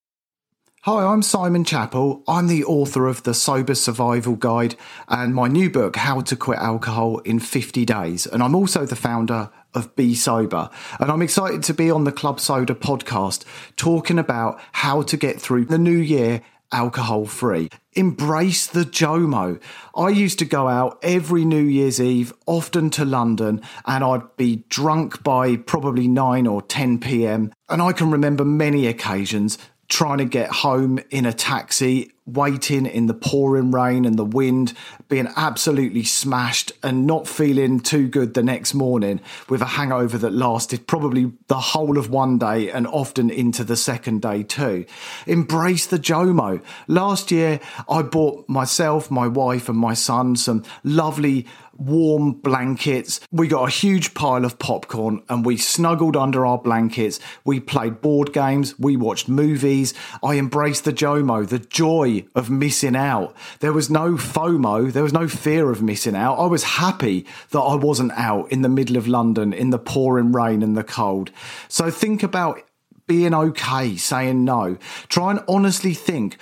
Hi, 0.85 1.05
I'm 1.05 1.23
Simon 1.23 1.63
Chapple. 1.63 2.25
I'm 2.27 2.49
the 2.49 2.65
author 2.65 3.07
of 3.07 3.23
The 3.23 3.35
Sober 3.35 3.77
Survival 3.77 4.35
Guide 4.35 4.75
and 5.07 5.33
my 5.33 5.47
new 5.47 5.71
book, 5.71 5.95
How 5.95 6.23
to 6.23 6.35
Quit 6.35 6.59
Alcohol 6.59 7.19
in 7.19 7.39
50 7.39 7.85
Days. 7.85 8.27
And 8.27 8.43
I'm 8.43 8.57
also 8.57 8.85
the 8.85 8.97
founder 8.97 9.49
of 9.75 9.95
Be 9.95 10.17
Sober. 10.17 10.71
And 10.99 11.13
I'm 11.13 11.23
excited 11.23 11.63
to 11.63 11.73
be 11.73 11.89
on 11.89 12.03
the 12.03 12.11
Club 12.11 12.41
Soda 12.41 12.75
podcast 12.75 13.45
talking 13.77 14.19
about 14.19 14.61
how 14.73 15.03
to 15.03 15.17
get 15.17 15.41
through 15.41 15.67
the 15.67 15.79
new 15.79 15.97
year 15.97 16.43
alcohol 16.73 17.27
free. 17.27 17.69
Embrace 17.93 18.67
the 18.67 18.85
JOMO. 18.85 19.61
I 19.95 20.09
used 20.09 20.39
to 20.41 20.45
go 20.45 20.67
out 20.67 20.99
every 21.03 21.45
New 21.45 21.63
Year's 21.63 22.01
Eve, 22.01 22.33
often 22.47 22.91
to 22.91 23.05
London, 23.05 23.63
and 23.85 24.03
I'd 24.03 24.37
be 24.37 24.65
drunk 24.69 25.23
by 25.23 25.57
probably 25.57 26.09
9 26.09 26.47
or 26.47 26.63
10 26.63 26.99
pm. 26.99 27.53
And 27.69 27.81
I 27.83 27.93
can 27.93 28.11
remember 28.11 28.45
many 28.45 28.87
occasions 28.87 29.59
trying 29.93 30.17
to 30.17 30.25
get 30.25 30.51
home 30.51 30.99
in 31.11 31.27
a 31.27 31.33
taxi, 31.35 32.11
waiting 32.25 32.87
in 32.87 33.09
the 33.09 33.15
pouring 33.15 33.71
rain 33.71 34.07
and 34.07 34.19
the 34.19 34.25
wind, 34.25 34.73
being 35.11 35.29
absolutely 35.37 36.03
smashed 36.03 36.73
and 36.83 37.07
not 37.07 37.29
feeling 37.29 37.79
too 37.79 38.09
good 38.09 38.33
the 38.33 38.43
next 38.43 38.73
morning 38.73 39.21
with 39.51 39.61
a 39.61 39.67
hangover 39.67 40.17
that 40.17 40.33
lasted 40.33 40.87
probably 40.87 41.31
the 41.49 41.61
whole 41.61 41.99
of 41.99 42.09
one 42.09 42.39
day 42.39 42.71
and 42.71 42.87
often 42.87 43.29
into 43.29 43.63
the 43.65 43.77
second 43.77 44.23
day 44.23 44.43
too. 44.43 44.87
Embrace 45.27 45.85
the 45.85 45.99
JOMO. 45.99 46.63
Last 46.89 47.31
year, 47.31 47.61
I 47.87 48.01
bought 48.01 48.49
myself, 48.49 49.11
my 49.11 49.29
wife, 49.29 49.69
and 49.69 49.77
my 49.77 49.93
son 49.93 50.37
some 50.37 50.65
lovely 50.85 51.47
warm 51.87 52.33
blankets. 52.33 53.21
We 53.31 53.49
got 53.49 53.69
a 53.69 53.71
huge 53.71 54.15
pile 54.15 54.45
of 54.45 54.59
popcorn 54.59 55.23
and 55.29 55.45
we 55.45 55.57
snuggled 55.57 56.17
under 56.17 56.47
our 56.47 56.59
blankets. 56.59 57.21
We 57.45 57.61
played 57.61 58.01
board 58.01 58.33
games. 58.33 58.79
We 58.79 58.97
watched 58.97 59.29
movies. 59.29 59.95
I 60.23 60.37
embraced 60.37 60.85
the 60.85 60.93
JOMO, 60.93 61.49
the 61.49 61.59
joy 61.59 62.25
of 62.35 62.51
missing 62.51 62.97
out. 62.97 63.35
There 63.61 63.73
was 63.73 63.91
no 63.91 64.15
FOMO. 64.15 64.93
There 64.93 65.03
was 65.03 65.13
no 65.13 65.29
fear 65.29 65.71
of 65.71 65.83
missing 65.83 66.17
out. 66.17 66.37
I 66.37 66.47
was 66.47 66.65
happy 66.65 67.27
that 67.51 67.61
I 67.61 67.75
wasn't 67.75 68.13
out 68.13 68.51
in 68.53 68.63
the 68.63 68.69
middle 68.69 68.97
of 68.97 69.09
London 69.09 69.53
in 69.53 69.71
the 69.71 69.79
pouring 69.79 70.33
rain 70.33 70.63
and 70.63 70.77
the 70.77 70.85
cold. 70.85 71.31
So 71.69 71.91
think 71.91 72.23
about 72.23 72.63
being 73.07 73.35
okay, 73.35 73.97
saying 73.97 74.45
no. 74.45 74.77
Try 75.09 75.33
and 75.33 75.45
honestly 75.49 75.95
think 75.95 76.39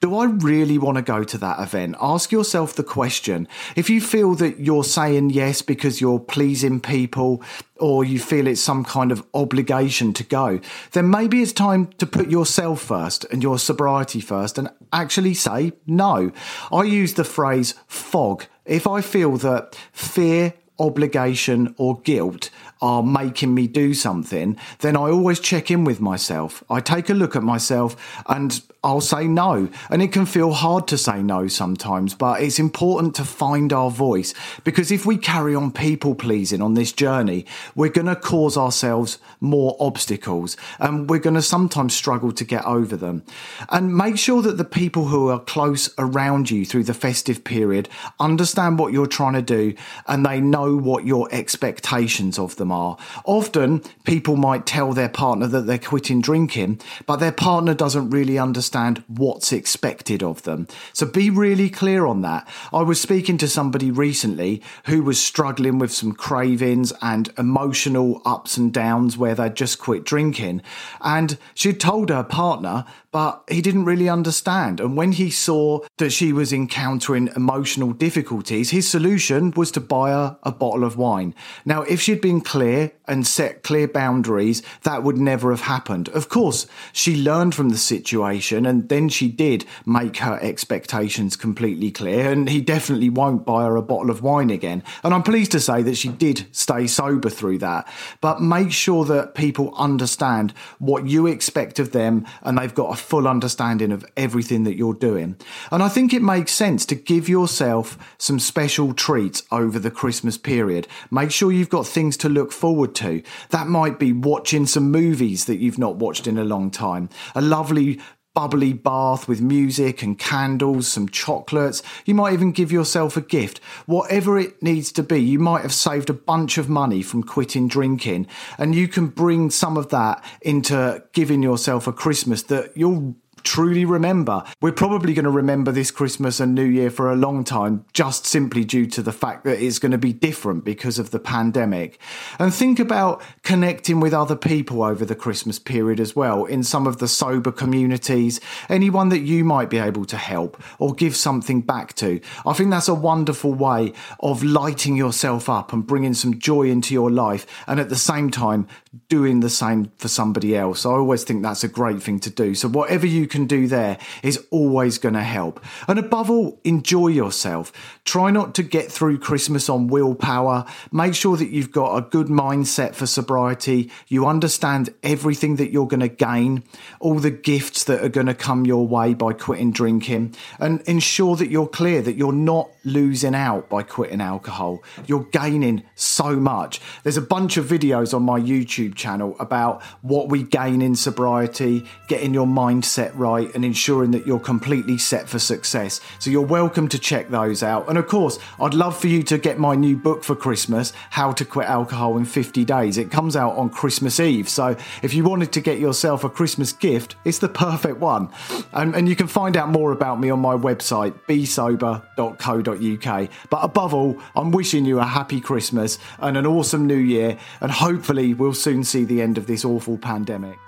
do 0.00 0.16
I 0.16 0.24
really 0.24 0.78
want 0.78 0.96
to 0.96 1.02
go 1.02 1.24
to 1.24 1.38
that 1.38 1.60
event? 1.60 1.96
Ask 2.00 2.32
yourself 2.32 2.74
the 2.74 2.82
question. 2.82 3.46
If 3.76 3.90
you 3.90 4.00
feel 4.00 4.34
that 4.36 4.58
you're 4.58 4.84
saying 4.84 5.30
yes 5.30 5.60
because 5.60 6.00
you're 6.00 6.18
pleasing 6.18 6.80
people 6.80 7.42
or 7.78 8.02
you 8.02 8.18
feel 8.18 8.46
it's 8.46 8.62
some 8.62 8.84
kind 8.84 9.12
of 9.12 9.26
obligation 9.34 10.14
to 10.14 10.24
go, 10.24 10.60
then 10.92 11.10
maybe 11.10 11.42
it's 11.42 11.52
time 11.52 11.88
to 11.98 12.06
put 12.06 12.30
yourself 12.30 12.80
first 12.80 13.24
and 13.26 13.42
your 13.42 13.58
sobriety 13.58 14.20
first 14.20 14.56
and 14.56 14.70
actually 14.92 15.34
say 15.34 15.72
no. 15.86 16.32
I 16.72 16.84
use 16.84 17.14
the 17.14 17.24
phrase 17.24 17.74
fog. 17.86 18.46
If 18.64 18.86
I 18.86 19.02
feel 19.02 19.36
that 19.38 19.78
fear, 19.92 20.54
obligation, 20.78 21.74
or 21.76 22.00
guilt 22.00 22.48
are 22.84 23.02
making 23.02 23.54
me 23.54 23.66
do 23.66 23.94
something, 23.94 24.58
then 24.80 24.94
I 24.94 25.08
always 25.08 25.40
check 25.40 25.70
in 25.70 25.84
with 25.84 26.02
myself. 26.02 26.62
I 26.68 26.80
take 26.80 27.08
a 27.08 27.14
look 27.14 27.34
at 27.34 27.42
myself 27.42 27.96
and 28.26 28.60
I'll 28.84 29.00
say 29.00 29.26
no. 29.26 29.70
And 29.88 30.02
it 30.02 30.12
can 30.12 30.26
feel 30.26 30.52
hard 30.52 30.86
to 30.88 30.98
say 30.98 31.22
no 31.22 31.48
sometimes, 31.48 32.14
but 32.14 32.42
it's 32.42 32.58
important 32.58 33.14
to 33.14 33.24
find 33.24 33.72
our 33.72 33.90
voice 33.90 34.34
because 34.64 34.92
if 34.92 35.06
we 35.06 35.16
carry 35.16 35.54
on 35.54 35.72
people 35.72 36.14
pleasing 36.14 36.60
on 36.60 36.74
this 36.74 36.92
journey, 36.92 37.46
we're 37.74 37.88
going 37.88 38.06
to 38.06 38.16
cause 38.16 38.58
ourselves 38.58 39.18
more 39.40 39.74
obstacles 39.80 40.58
and 40.78 41.08
we're 41.08 41.18
going 41.18 41.36
to 41.36 41.42
sometimes 41.42 41.94
struggle 41.94 42.32
to 42.32 42.44
get 42.44 42.66
over 42.66 42.96
them. 42.96 43.22
And 43.70 43.96
make 43.96 44.18
sure 44.18 44.42
that 44.42 44.58
the 44.58 44.64
people 44.64 45.06
who 45.06 45.30
are 45.30 45.40
close 45.40 45.88
around 45.96 46.50
you 46.50 46.66
through 46.66 46.84
the 46.84 46.92
festive 46.92 47.44
period 47.44 47.88
understand 48.20 48.78
what 48.78 48.92
you're 48.92 49.06
trying 49.06 49.32
to 49.32 49.42
do 49.42 49.74
and 50.06 50.26
they 50.26 50.42
know 50.42 50.76
what 50.76 51.06
your 51.06 51.28
expectations 51.32 52.38
of 52.38 52.56
them 52.56 52.70
are. 52.74 52.96
Often 53.24 53.82
people 54.04 54.36
might 54.36 54.66
tell 54.66 54.92
their 54.92 55.08
partner 55.08 55.46
that 55.46 55.66
they're 55.66 55.78
quitting 55.78 56.20
drinking, 56.20 56.80
but 57.06 57.16
their 57.16 57.32
partner 57.32 57.74
doesn't 57.74 58.10
really 58.10 58.38
understand 58.38 59.02
what's 59.06 59.52
expected 59.52 60.22
of 60.22 60.42
them. 60.42 60.66
So 60.92 61.06
be 61.06 61.30
really 61.30 61.70
clear 61.70 62.06
on 62.06 62.22
that. 62.22 62.48
I 62.72 62.82
was 62.82 63.00
speaking 63.00 63.38
to 63.38 63.48
somebody 63.48 63.90
recently 63.90 64.62
who 64.86 65.02
was 65.02 65.22
struggling 65.22 65.78
with 65.78 65.92
some 65.92 66.12
cravings 66.12 66.92
and 67.00 67.32
emotional 67.38 68.20
ups 68.24 68.56
and 68.56 68.72
downs 68.72 69.16
where 69.16 69.34
they'd 69.34 69.54
just 69.54 69.78
quit 69.78 70.04
drinking. 70.04 70.62
And 71.00 71.38
she'd 71.54 71.80
told 71.80 72.10
her 72.10 72.24
partner 72.24 72.84
but 73.14 73.44
he 73.48 73.62
didn't 73.62 73.84
really 73.84 74.08
understand. 74.08 74.80
And 74.80 74.96
when 74.96 75.12
he 75.12 75.30
saw 75.30 75.78
that 75.98 76.10
she 76.10 76.32
was 76.32 76.52
encountering 76.52 77.30
emotional 77.36 77.92
difficulties, 77.92 78.70
his 78.70 78.88
solution 78.88 79.52
was 79.52 79.70
to 79.70 79.80
buy 79.80 80.10
her 80.10 80.36
a 80.42 80.50
bottle 80.50 80.82
of 80.82 80.96
wine. 80.96 81.32
Now, 81.64 81.82
if 81.82 82.00
she'd 82.00 82.20
been 82.20 82.40
clear 82.54 82.92
and 83.08 83.26
set 83.26 83.64
clear 83.64 83.88
boundaries, 83.88 84.62
that 84.84 85.02
would 85.02 85.18
never 85.18 85.50
have 85.50 85.62
happened. 85.62 86.08
Of 86.10 86.28
course, 86.28 86.68
she 86.92 87.20
learned 87.20 87.52
from 87.52 87.70
the 87.70 87.76
situation 87.76 88.64
and 88.64 88.88
then 88.88 89.08
she 89.08 89.28
did 89.28 89.64
make 89.84 90.18
her 90.18 90.38
expectations 90.40 91.34
completely 91.34 91.90
clear. 91.90 92.30
And 92.30 92.48
he 92.48 92.60
definitely 92.60 93.10
won't 93.10 93.44
buy 93.44 93.64
her 93.64 93.74
a 93.74 93.82
bottle 93.82 94.08
of 94.08 94.22
wine 94.22 94.50
again. 94.50 94.84
And 95.02 95.12
I'm 95.12 95.24
pleased 95.24 95.50
to 95.50 95.58
say 95.58 95.82
that 95.82 95.96
she 95.96 96.10
did 96.10 96.46
stay 96.52 96.86
sober 96.86 97.28
through 97.28 97.58
that. 97.58 97.88
But 98.20 98.40
make 98.40 98.70
sure 98.70 99.04
that 99.06 99.34
people 99.34 99.74
understand 99.76 100.52
what 100.78 101.08
you 101.08 101.26
expect 101.26 101.80
of 101.80 101.90
them 101.90 102.24
and 102.42 102.56
they've 102.56 102.72
got 102.72 102.92
a 102.92 103.02
full 103.02 103.26
understanding 103.26 103.90
of 103.90 104.06
everything 104.16 104.62
that 104.62 104.76
you're 104.76 104.94
doing. 104.94 105.34
And 105.72 105.82
I 105.82 105.88
think 105.88 106.14
it 106.14 106.22
makes 106.22 106.52
sense 106.52 106.86
to 106.86 106.94
give 106.94 107.28
yourself 107.28 107.98
some 108.16 108.38
special 108.38 108.94
treats 108.94 109.42
over 109.50 109.80
the 109.80 109.90
Christmas 109.90 110.38
period. 110.38 110.86
Make 111.10 111.32
sure 111.32 111.50
you've 111.50 111.68
got 111.68 111.88
things 111.88 112.16
to 112.18 112.28
look 112.28 112.43
forward 112.52 112.94
to. 112.96 113.22
That 113.50 113.66
might 113.66 113.98
be 113.98 114.12
watching 114.12 114.66
some 114.66 114.90
movies 114.90 115.44
that 115.46 115.56
you've 115.56 115.78
not 115.78 115.96
watched 115.96 116.26
in 116.26 116.38
a 116.38 116.44
long 116.44 116.70
time, 116.70 117.08
a 117.34 117.40
lovely 117.40 118.00
bubbly 118.34 118.72
bath 118.72 119.28
with 119.28 119.40
music 119.40 120.02
and 120.02 120.18
candles, 120.18 120.88
some 120.88 121.08
chocolates. 121.08 121.82
You 122.04 122.14
might 122.14 122.32
even 122.32 122.50
give 122.50 122.72
yourself 122.72 123.16
a 123.16 123.20
gift. 123.20 123.60
Whatever 123.86 124.38
it 124.38 124.60
needs 124.60 124.90
to 124.92 125.04
be, 125.04 125.18
you 125.18 125.38
might 125.38 125.62
have 125.62 125.72
saved 125.72 126.10
a 126.10 126.14
bunch 126.14 126.58
of 126.58 126.68
money 126.68 127.00
from 127.00 127.22
quitting 127.22 127.68
drinking, 127.68 128.26
and 128.58 128.74
you 128.74 128.88
can 128.88 129.06
bring 129.06 129.50
some 129.50 129.76
of 129.76 129.90
that 129.90 130.22
into 130.42 131.02
giving 131.12 131.42
yourself 131.42 131.86
a 131.86 131.92
Christmas 131.92 132.42
that 132.44 132.76
you'll 132.76 133.14
truly 133.44 133.84
remember. 133.84 134.42
We're 134.60 134.72
probably 134.72 135.14
going 135.14 135.24
to 135.24 135.30
remember 135.30 135.70
this 135.70 135.90
Christmas 135.90 136.40
and 136.40 136.54
New 136.54 136.64
Year 136.64 136.90
for 136.90 137.10
a 137.10 137.16
long 137.16 137.44
time, 137.44 137.84
just 137.92 138.26
simply 138.26 138.64
due 138.64 138.86
to 138.86 139.02
the 139.02 139.12
fact 139.12 139.44
that 139.44 139.62
it's 139.62 139.78
going 139.78 139.92
to 139.92 139.98
be 139.98 140.12
different 140.12 140.64
because 140.64 140.98
of 140.98 141.10
the 141.10 141.20
pandemic. 141.20 142.00
And 142.38 142.52
think 142.52 142.78
about 142.78 143.22
connecting 143.42 144.00
with 144.00 144.12
other 144.12 144.36
people 144.36 144.82
over 144.82 145.04
the 145.04 145.14
Christmas 145.14 145.58
period 145.58 146.00
as 146.00 146.16
well 146.16 146.44
in 146.44 146.62
some 146.62 146.86
of 146.86 146.98
the 146.98 147.08
sober 147.08 147.52
communities, 147.52 148.40
anyone 148.68 149.10
that 149.10 149.20
you 149.20 149.44
might 149.44 149.70
be 149.70 149.78
able 149.78 150.04
to 150.06 150.16
help 150.16 150.60
or 150.78 150.94
give 150.94 151.14
something 151.14 151.60
back 151.60 151.94
to. 151.94 152.20
I 152.46 152.52
think 152.54 152.70
that's 152.70 152.88
a 152.88 152.94
wonderful 152.94 153.54
way 153.54 153.92
of 154.20 154.42
lighting 154.42 154.96
yourself 154.96 155.48
up 155.48 155.72
and 155.72 155.86
bringing 155.86 156.14
some 156.14 156.38
joy 156.38 156.62
into 156.62 156.94
your 156.94 157.10
life 157.10 157.46
and 157.66 157.78
at 157.78 157.88
the 157.88 157.96
same 157.96 158.30
time 158.30 158.66
doing 159.08 159.40
the 159.40 159.50
same 159.50 159.90
for 159.98 160.08
somebody 160.08 160.56
else. 160.56 160.84
I 160.86 160.90
always 160.90 161.24
think 161.24 161.42
that's 161.42 161.64
a 161.64 161.68
great 161.68 162.02
thing 162.02 162.20
to 162.20 162.30
do. 162.30 162.54
So, 162.54 162.68
whatever 162.68 163.06
you 163.06 163.26
can 163.26 163.46
do 163.46 163.66
there 163.66 163.98
is 164.22 164.44
always 164.50 164.98
going 164.98 165.14
to 165.14 165.22
help. 165.22 165.64
And 165.88 165.98
above 165.98 166.30
all, 166.30 166.60
enjoy 166.64 167.08
yourself. 167.08 167.72
Try 168.04 168.30
not 168.30 168.54
to 168.56 168.62
get 168.62 168.90
through 168.90 169.18
Christmas 169.18 169.68
on 169.68 169.88
willpower. 169.88 170.64
Make 170.92 171.14
sure 171.14 171.36
that 171.36 171.50
you've 171.50 171.72
got 171.72 171.96
a 171.96 172.02
good 172.02 172.28
mindset 172.28 172.94
for 172.94 173.06
sobriety. 173.06 173.90
You 174.08 174.26
understand 174.26 174.90
everything 175.02 175.56
that 175.56 175.70
you're 175.70 175.88
going 175.88 176.00
to 176.00 176.08
gain, 176.08 176.64
all 177.00 177.18
the 177.18 177.30
gifts 177.30 177.84
that 177.84 178.02
are 178.02 178.08
going 178.08 178.26
to 178.26 178.34
come 178.34 178.66
your 178.66 178.86
way 178.86 179.14
by 179.14 179.32
quitting 179.32 179.72
drinking, 179.72 180.34
and 180.58 180.80
ensure 180.82 181.36
that 181.36 181.50
you're 181.50 181.66
clear 181.66 182.02
that 182.02 182.16
you're 182.16 182.32
not 182.32 182.70
losing 182.84 183.34
out 183.34 183.68
by 183.68 183.82
quitting 183.82 184.20
alcohol. 184.20 184.82
You're 185.06 185.24
gaining 185.24 185.84
so 185.94 186.36
much. 186.36 186.80
There's 187.02 187.16
a 187.16 187.22
bunch 187.22 187.56
of 187.56 187.66
videos 187.66 188.14
on 188.14 188.22
my 188.22 188.38
YouTube 188.38 188.83
channel 188.92 189.36
about 189.40 189.82
what 190.02 190.28
we 190.28 190.42
gain 190.42 190.82
in 190.82 190.94
sobriety, 190.94 191.84
getting 192.08 192.34
your 192.34 192.46
mindset 192.46 193.12
right, 193.14 193.52
and 193.54 193.64
ensuring 193.64 194.10
that 194.12 194.26
you're 194.26 194.38
completely 194.38 194.98
set 194.98 195.28
for 195.28 195.38
success. 195.38 196.00
So 196.18 196.30
you're 196.30 196.42
welcome 196.42 196.88
to 196.88 196.98
check 196.98 197.28
those 197.28 197.62
out. 197.62 197.88
And 197.88 197.98
of 197.98 198.06
course, 198.06 198.38
I'd 198.60 198.74
love 198.74 198.98
for 198.98 199.08
you 199.08 199.22
to 199.24 199.38
get 199.38 199.58
my 199.58 199.74
new 199.74 199.96
book 199.96 200.24
for 200.24 200.36
Christmas, 200.36 200.92
How 201.10 201.32
to 201.32 201.44
Quit 201.44 201.68
Alcohol 201.68 202.16
in 202.16 202.24
50 202.24 202.64
Days. 202.64 202.98
It 202.98 203.10
comes 203.10 203.36
out 203.36 203.56
on 203.56 203.70
Christmas 203.70 204.20
Eve. 204.20 204.48
So 204.48 204.76
if 205.02 205.14
you 205.14 205.24
wanted 205.24 205.52
to 205.52 205.60
get 205.60 205.78
yourself 205.78 206.24
a 206.24 206.28
Christmas 206.28 206.72
gift, 206.72 207.16
it's 207.24 207.38
the 207.38 207.48
perfect 207.48 207.98
one. 207.98 208.28
And, 208.72 208.94
and 208.94 209.08
you 209.08 209.16
can 209.16 209.26
find 209.26 209.56
out 209.56 209.68
more 209.68 209.92
about 209.92 210.20
me 210.20 210.30
on 210.30 210.40
my 210.40 210.54
website, 210.54 211.14
besober.co.uk. 211.28 213.30
But 213.50 213.64
above 213.64 213.94
all, 213.94 214.18
I'm 214.34 214.50
wishing 214.50 214.84
you 214.84 214.98
a 214.98 215.04
happy 215.04 215.40
Christmas 215.40 215.98
and 216.18 216.36
an 216.36 216.46
awesome 216.46 216.86
new 216.86 216.96
year. 216.96 217.38
And 217.60 217.70
hopefully, 217.70 218.34
we'll 218.34 218.54
soon 218.54 218.73
see 218.82 219.04
the 219.04 219.20
end 219.20 219.38
of 219.38 219.46
this 219.46 219.64
awful 219.64 219.98
pandemic. 219.98 220.58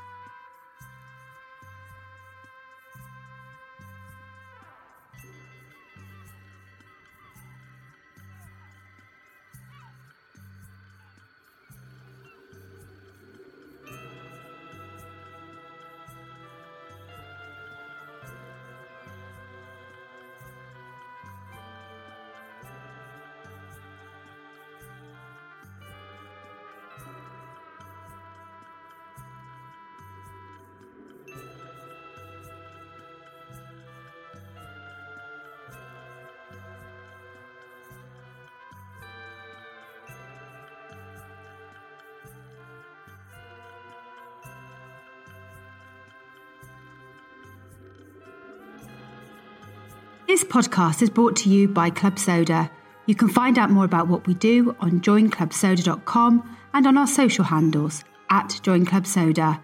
This 50.36 50.44
podcast 50.44 51.00
is 51.00 51.08
brought 51.08 51.34
to 51.36 51.48
you 51.48 51.66
by 51.66 51.88
Club 51.88 52.18
Soda. 52.18 52.70
You 53.06 53.14
can 53.14 53.30
find 53.30 53.56
out 53.56 53.70
more 53.70 53.86
about 53.86 54.06
what 54.06 54.26
we 54.26 54.34
do 54.34 54.76
on 54.80 55.00
joinclubsoda.com 55.00 56.58
and 56.74 56.86
on 56.86 56.98
our 56.98 57.06
social 57.06 57.42
handles 57.42 58.04
at 58.28 58.60
Join 58.62 58.84
Club 58.84 59.06
Soda. 59.06 59.58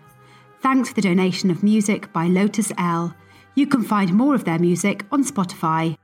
Thanks 0.63 0.89
for 0.89 0.95
the 0.95 1.03
donation 1.03 1.51
of 1.51 1.63
music 1.63 2.11
by 2.15 2.27
Lotus 2.27 2.73
L. 2.79 3.15
You 3.55 3.67
can 3.67 3.83
find 3.83 4.15
more 4.15 4.35
of 4.35 4.47
their 4.47 4.59
music 4.59 5.05
on 5.13 5.25
Spotify. 5.25 5.99